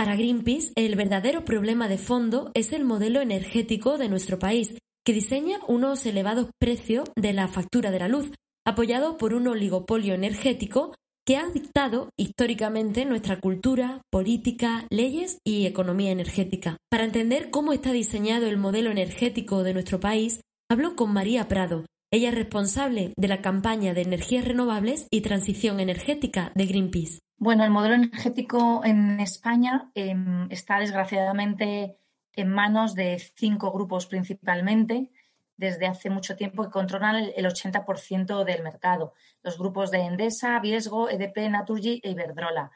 [0.05, 5.15] Para Greenpeace, el verdadero problema de fondo es el modelo energético de nuestro país, que
[5.15, 8.31] diseña unos elevados precios de la factura de la luz,
[8.67, 10.95] apoyado por un oligopolio energético
[11.27, 16.77] que ha dictado históricamente nuestra cultura, política, leyes y economía energética.
[16.91, 21.87] Para entender cómo está diseñado el modelo energético de nuestro país, hablo con María Prado.
[22.15, 27.19] Ella es responsable de la campaña de energías renovables y transición energética de Greenpeace.
[27.39, 31.97] Bueno, el modelo energético en España em, está desgraciadamente
[32.37, 35.11] en manos de cinco grupos principalmente
[35.57, 39.15] desde hace mucho tiempo que controlan el 80% del mercado.
[39.43, 42.71] Los grupos de Endesa, Viesgo, EDP, Naturgy e Iberdrola.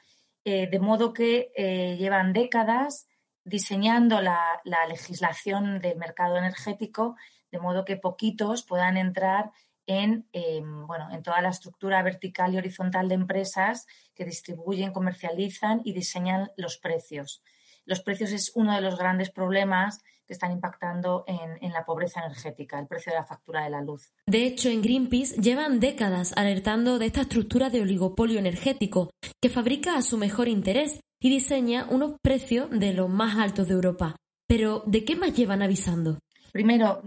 [0.44, 3.06] Eh, de modo que eh, llevan décadas
[3.48, 7.16] diseñando la, legislación del mercado energético
[7.50, 9.52] de modo que poquitos puedan entrar
[9.86, 15.80] en, em, bueno, en toda la estructura vertical y horizontal de empresas que distribuyen, comercializan
[15.84, 17.42] y diseñan los precios.
[17.86, 22.78] Los precios es uno de los grandes problemas que están impactando en, la pobreza energética,
[22.78, 24.12] el precio de la factura de la luz.
[24.26, 29.08] De hecho, en Greenpeace llevan décadas alertando de esta estructura de oligopolio energético
[29.40, 33.74] que fabrica a su mejor interés y diseña unos precios de los más altos de
[33.74, 34.16] Europa.
[34.46, 36.18] Pero, ¿de qué más llevan avisando?
[36.52, 37.02] Primero,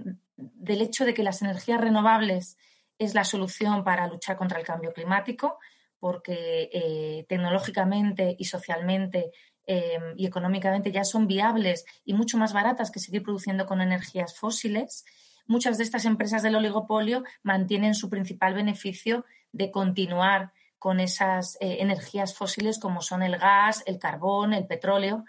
[0.54, 2.58] del hecho de que las energías renovables
[2.98, 5.58] es la solución para luchar contra el cambio climático,
[6.00, 9.32] porque eh, tecnológicamente y socialmente
[9.68, 14.36] Em, y económicamente ya son viables y mucho más baratas que seguir produciendo con energías
[14.36, 15.06] fósiles,
[15.46, 21.78] muchas de estas empresas del oligopolio mantienen su principal beneficio de continuar con esas eh,
[21.80, 25.26] energías fósiles como son el gas, el carbón, el petróleo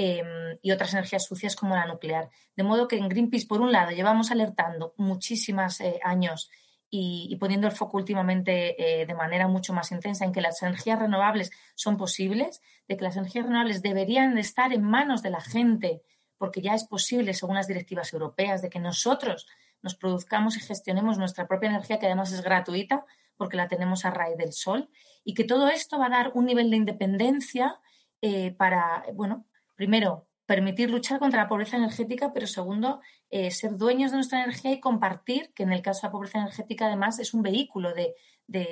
[0.00, 2.30] em, y otras energías sucias como la nuclear.
[2.56, 6.50] De modo que en Greenpeace, por un lado, llevamos alertando muchísimos eh, años
[6.88, 11.00] y, poniendo el foco últimamente eh, de manera mucho más intensa en que las energías
[11.00, 15.40] renovables son posibles, de que las energías renovables deberían de estar en manos de la
[15.40, 16.02] gente,
[16.36, 19.48] porque ya es posible, según las directivas europeas, de que nosotros
[19.82, 23.04] nos produzcamos y gestionemos nuestra propia energía, que además es gratuita,
[23.36, 24.88] porque la tenemos a raíz del sol,
[25.24, 27.80] y que todo esto va a dar un nivel de independencia
[28.22, 29.44] eh, para, bueno,
[29.78, 33.00] primero, permitir luchar contra la pobreza energética, pero segundo,
[33.30, 36.38] eh, ser dueños de nuestra energía y compartir, que en el caso de la pobreza
[36.38, 38.14] energética además es un vehículo de,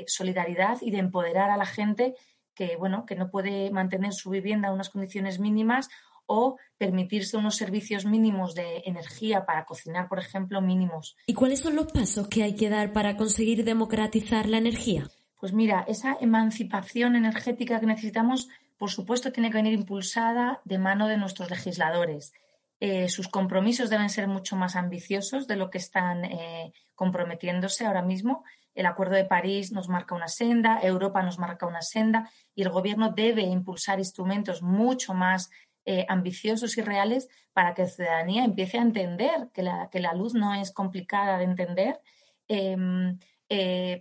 [0.08, 2.14] solidaridad y de empoderar a la gente
[2.54, 5.90] que, bueno, que no puede mantener su vivienda en unas condiciones mínimas
[6.24, 11.16] o permitirse unos servicios mínimos de energía para cocinar, por ejemplo, mínimos.
[11.26, 15.06] ¿Y cuáles son los pasos que hay que dar para conseguir democratizar la energía?
[15.38, 21.08] Pues mira, esa emancipación energética que necesitamos por supuesto, tiene que venir impulsada de mano
[21.08, 22.32] de nuestros legisladores.
[22.78, 28.02] Eh, sus compromisos deben ser mucho más ambiciosos de lo que están eh, comprometiéndose ahora
[28.02, 28.44] mismo.
[28.74, 32.68] El Acuerdo de París nos marca una senda, Europa nos marca una senda y el
[32.68, 35.50] Gobierno debe impulsar instrumentos mucho más
[35.86, 40.12] eh, ambiciosos y reales para que la ciudadanía empiece a entender que la, que la
[40.12, 42.00] luz no es complicada de entender
[42.48, 43.18] em,
[43.48, 44.00] eh,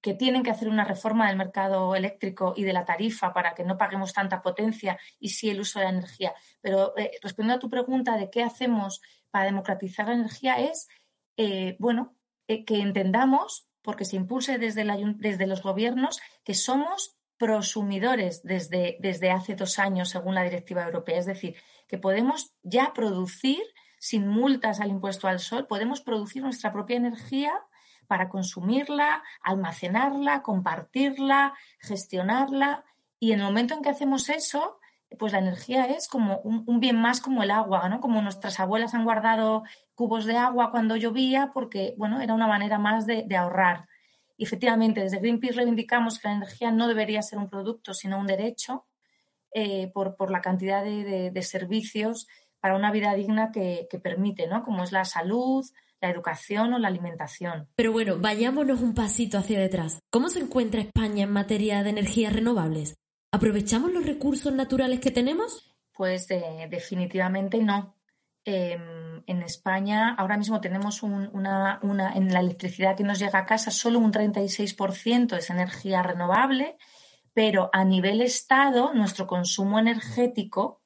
[0.00, 3.64] que tienen que hacer una reforma del mercado eléctrico y de la tarifa para que
[3.64, 6.34] no paguemos tanta potencia y sí el uso de la energía.
[6.60, 10.88] Pero eh, respondiendo a tu pregunta de qué hacemos para democratizar la energía es,
[11.36, 12.14] eh, bueno,
[12.46, 14.84] que entendamos, porque se impulse desde,
[15.16, 21.18] desde los gobiernos, que somos prosumidores desde, desde hace dos años, según la directiva europea.
[21.18, 21.56] Es decir,
[21.88, 23.62] que podemos ya producir
[23.98, 27.52] sin multas al impuesto al sol, podemos producir nuestra propia energía
[28.12, 32.84] para consumirla, almacenarla, compartirla, gestionarla.
[33.18, 34.78] Y en el momento en que hacemos eso,
[35.18, 38.02] pues la energía es como un, bien más como el agua, ¿no?
[38.02, 39.62] Como nuestras abuelas han guardado
[39.94, 43.88] cubos de agua cuando llovía porque, bueno, era una manera más de, ahorrar.
[44.36, 48.84] Efectivamente, desde Greenpeace reivindicamos que la energía no debería ser un producto, sino un derecho
[49.54, 52.28] eh, por, la cantidad de, servicios
[52.60, 54.64] para una vida digna que, que permite, ¿no?
[54.64, 55.64] Como es la salud,
[56.02, 57.68] la educación o la alimentación.
[57.76, 60.00] Pero bueno, vayámonos un pasito hacia detrás.
[60.10, 62.96] ¿Cómo se encuentra España en materia de energías renovables?
[63.30, 65.74] ¿Aprovechamos los recursos naturales que tenemos?
[65.92, 67.96] Pues eh, definitivamente no.
[68.44, 73.46] Em, en España ahora mismo tenemos una, una, en la electricidad que nos llega a
[73.46, 76.76] casa solo un 36% es energía renovable,
[77.32, 80.82] pero a nivel Estado nuestro consumo energético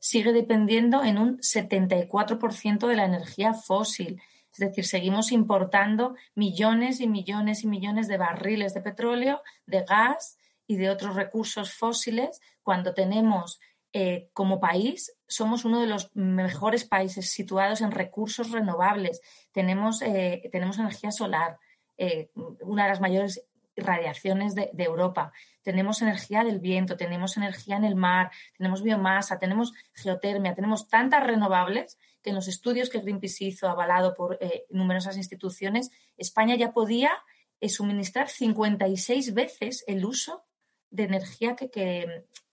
[0.00, 4.20] sigue dependiendo en un 74% de la energía fósil.
[4.56, 10.38] Es decir, seguimos importando millones y millones y millones de barriles de petróleo, de gas
[10.66, 13.60] y de otros recursos fósiles cuando tenemos
[13.92, 19.20] eh, como país somos uno de los mejores países situados en recursos renovables.
[19.52, 21.58] Tenemos, eh, tenemos energía solar,
[21.98, 23.46] eh, una de las mayores
[23.76, 25.32] radiaciones de, Europa.
[25.62, 31.26] Tenemos energía del viento, tenemos energía en el mar, tenemos biomasa, tenemos geotermia, tenemos tantas
[31.26, 36.72] renovables que en los estudios que Greenpeace hizo, avalado por eh, numerosas instituciones, España ya
[36.72, 37.12] podía
[37.60, 40.44] eh, suministrar 56 veces el uso
[40.90, 41.70] de energía que,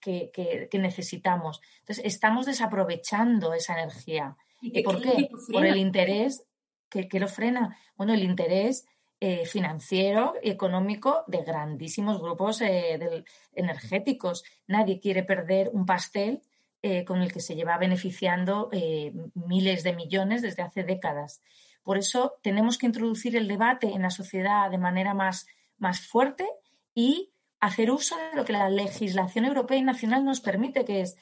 [0.00, 1.60] que, necesitamos.
[1.80, 4.36] Entonces, estamos desaprovechando esa energía.
[4.62, 5.28] ¿Y por qué?
[5.52, 6.46] Por el interés
[6.88, 7.76] que, lo frena.
[7.96, 8.86] Bueno, el interés
[9.18, 14.44] eh, financiero y económico de grandísimos grupos eh, energéticos.
[14.68, 16.42] Nadie quiere perder un pastel
[16.86, 18.68] eh, con el que se lleva beneficiando
[19.32, 21.40] miles de millones desde hace décadas.
[21.82, 25.46] Por eso tenemos que introducir el debate en la sociedad de manera más,
[25.78, 26.46] más fuerte
[26.94, 31.16] y hacer uso de lo que la legislación europea y nacional nos permite, que es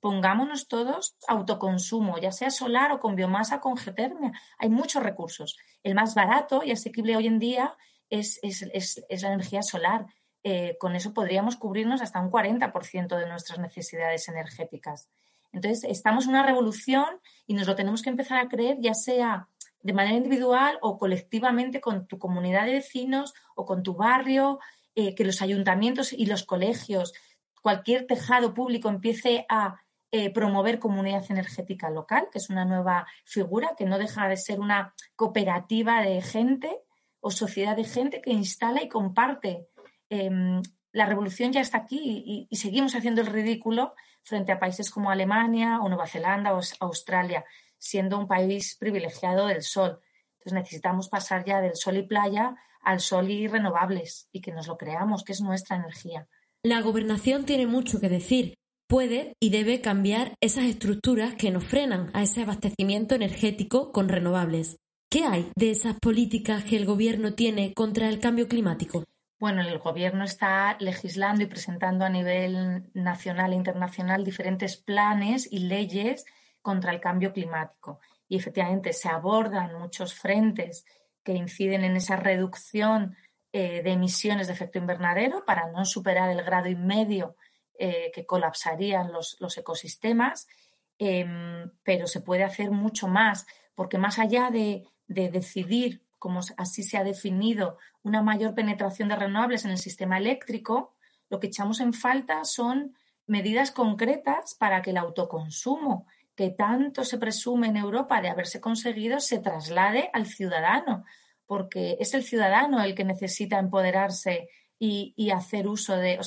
[0.00, 4.32] pongámonos todos autoconsumo, ya sea solar o con biomasa, con geotermia.
[4.58, 5.56] Hay muchos recursos.
[5.84, 7.76] El más barato y asequible hoy en día
[8.10, 10.06] es, la energía solar.
[10.46, 15.08] Eh, con eso podríamos cubrirnos hasta un 40% de nuestras necesidades energéticas.
[15.52, 17.06] Entonces, estamos en una revolución
[17.46, 19.48] y nos lo tenemos que empezar a creer, ya sea
[19.80, 24.58] de manera individual o colectivamente con tu comunidad de vecinos o con tu barrio,
[24.94, 27.14] eh, que los ayuntamientos y los colegios,
[27.62, 29.80] cualquier tejado público empiece a
[30.12, 34.60] eh, promover comunidad energética local, que es una nueva figura que no deja de ser
[34.60, 36.78] una cooperativa de gente
[37.20, 39.66] o sociedad de gente que instala y comparte.
[40.10, 45.10] Em, la revolución ya está aquí y, seguimos haciendo el ridículo frente a países como
[45.10, 47.44] Alemania o Nueva Zelanda o Australia,
[47.78, 50.00] siendo un país privilegiado del sol.
[50.34, 54.68] Entonces necesitamos pasar ya del sol y playa al sol y renovables y que nos
[54.68, 56.28] lo creamos, que es nuestra energía.
[56.62, 58.54] La gobernación tiene mucho que decir.
[58.88, 64.76] Puede y debe cambiar esas estructuras que nos frenan a ese abastecimiento energético con renovables.
[65.10, 69.04] ¿Qué hay de esas políticas que el Gobierno tiene contra el cambio climático?
[69.44, 75.58] Bueno, el Gobierno está legislando y presentando a nivel nacional e internacional diferentes planes y
[75.58, 76.24] leyes
[76.62, 78.00] contra el cambio climático.
[78.26, 80.86] Y efectivamente se abordan muchos frentes
[81.22, 83.18] que inciden en esa reducción
[83.52, 87.36] eh, de emisiones de efecto invernadero para no superar el grado y medio
[87.78, 90.48] eh, que colapsarían los, ecosistemas,
[90.96, 96.82] em, pero se puede hacer mucho más, porque más allá de, de decidir, como así
[96.82, 100.94] se ha definido, una mayor penetración de renovables en el sistema eléctrico,
[101.28, 102.96] lo que echamos en falta son
[103.26, 109.20] medidas concretas para que el autoconsumo que tanto se presume en Europa de haberse conseguido
[109.20, 111.04] se traslade al ciudadano,
[111.44, 114.48] porque es el ciudadano el que necesita empoderarse
[114.78, 116.18] y, hacer uso de,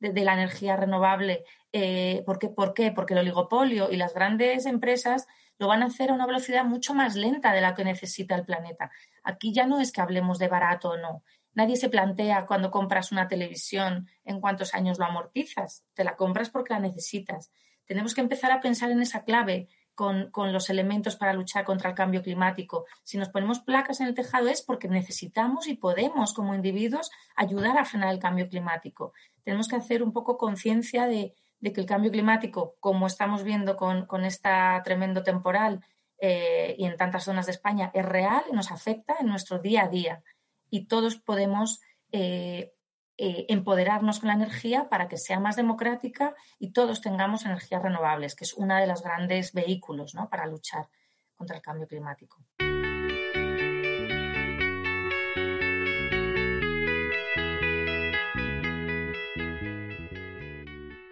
[0.00, 1.44] de, la energía renovable.
[1.72, 2.50] Eh, ¿por, qué?
[2.50, 2.92] ¿Por qué?
[2.92, 5.26] Porque el oligopolio y las grandes empresas
[5.58, 8.44] lo van a hacer a una velocidad mucho más lenta de la que necesita el
[8.44, 8.90] planeta.
[9.22, 11.22] Aquí ya no es que hablemos de barato o no.
[11.52, 15.84] Nadie se plantea cuando compras una televisión en cuántos años lo amortizas.
[15.94, 17.50] Te la compras porque la necesitas
[17.86, 21.96] tenemos que empezar a pensar en esa clave con, los elementos para luchar contra el
[21.96, 22.84] cambio climático.
[23.04, 27.78] Si nos ponemos placas en el tejado es porque necesitamos y podemos como individuos ayudar
[27.78, 29.12] a frenar el cambio climático.
[29.44, 31.34] Tenemos que hacer un poco conciencia de,
[31.72, 35.84] que el cambio climático, como estamos viendo con, con esta tremendo temporal
[36.18, 39.84] eh, y en tantas zonas de España, es real y nos afecta en nuestro día
[39.84, 40.22] a día.
[40.70, 41.80] Y todos podemos
[42.12, 42.72] eh,
[43.16, 48.34] eh, empoderarnos con la energía para que sea más democrática y todos tengamos energías renovables,
[48.34, 50.88] que es uno de los grandes vehículos para luchar
[51.36, 52.38] contra el cambio climático.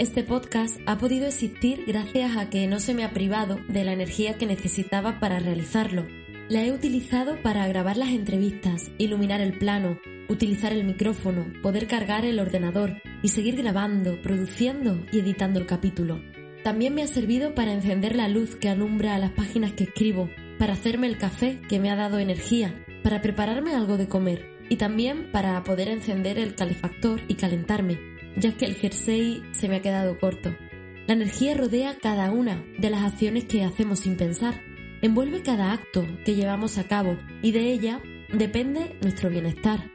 [0.03, 3.93] Este podcast ha podido existir gracias a que no se me ha privado de la
[3.93, 6.09] energía que necesitaba para realizarlo.
[6.49, 12.25] La he utilizado para grabar las entrevistas, iluminar el plano, utilizar el micrófono, poder cargar
[12.25, 16.21] el ordenador y seguir grabando, produciendo y editando el capítulo.
[16.65, 20.29] También me ha servido para encender la luz que alumbra las páginas que escribo,
[20.59, 24.79] para hacerme el café que me ha dado energía, para prepararme algo de comer y
[24.79, 29.83] también para poder encender el calefactor y calentarme, ya que el jersey se me ha
[29.83, 30.55] quedado corto.
[31.07, 34.61] La energía rodea cada una de las acciones que hacemos sin pensar,
[35.03, 38.01] envuelve cada acto que llevamos a cabo y de ella
[38.33, 39.91] depende nuestro bienestar.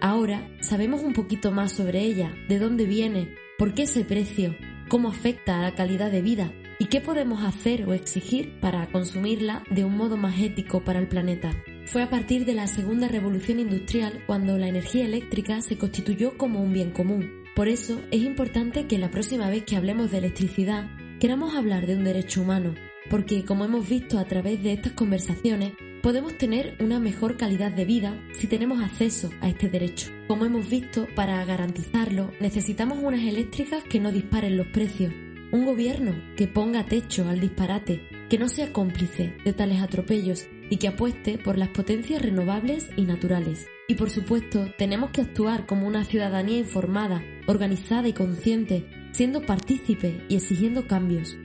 [0.00, 4.54] Ahora sabemos un poquito más sobre ella, de dónde viene, por qué ese precio,
[4.88, 9.62] cómo afecta a la calidad de vida y qué podemos hacer o exigir para consumirla
[9.70, 11.52] de un modo más ético para el planeta.
[11.86, 16.62] Fue a partir de la segunda revolución industrial cuando la energía eléctrica se constituyó como
[16.62, 17.43] un bien común.
[17.54, 20.88] Por eso es importante que la próxima vez que hablemos de electricidad
[21.20, 22.74] queramos hablar de un derecho humano,
[23.08, 27.84] porque como hemos visto a través de estas conversaciones, podemos tener una mejor calidad de
[27.84, 30.10] vida si tenemos acceso a este derecho.
[30.26, 35.14] Como hemos visto, para garantizarlo necesitamos unas eléctricas que no disparen los precios,
[35.52, 40.78] un gobierno que ponga techo al disparate, que no sea cómplice de tales atropellos y
[40.78, 43.68] que apueste por las potencias renovables y naturales.
[43.86, 50.24] Y por supuesto, tenemos que actuar como una ciudadanía informada organizada y consciente, siendo partícipe
[50.28, 51.36] y exigiendo cambios.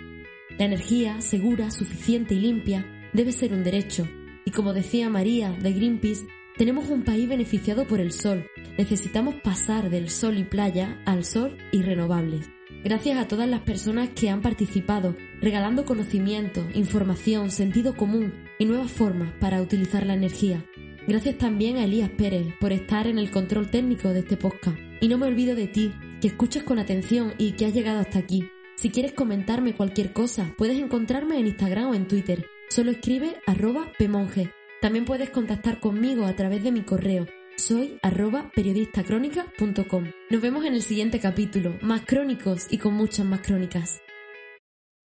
[0.58, 4.08] La energía segura, suficiente y limpia debe ser un derecho,
[4.45, 6.26] y como decía María de Greenpeace,
[6.58, 8.45] tenemos un país beneficiado por el sol.
[8.78, 12.50] Necesitamos pasar del sol y playa al sol y renovables.
[12.84, 18.91] Gracias a todas las personas que han participado, regalando conocimiento, información, sentido común y nuevas
[18.91, 20.66] formas para utilizar la energía.
[21.08, 24.89] Gracias también a Elías Pérez por estar en el control técnico de este podcast.
[25.02, 28.20] Y no me olvido de ti, que escuchas con atención y que has llegado hasta
[28.20, 28.50] aquí.
[28.76, 32.45] Si quieres comentarme cualquier cosa, puedes encontrarme en Instagram o en Twitter.
[32.70, 34.52] Solo escribe arroba pmonje.
[34.82, 37.26] También puedes contactar conmigo a través de mi correo.
[37.58, 40.06] Soy arroba periodistacrónica.com.
[40.30, 44.02] Nos vemos en el siguiente capítulo, más crónicos y con muchas más crónicas.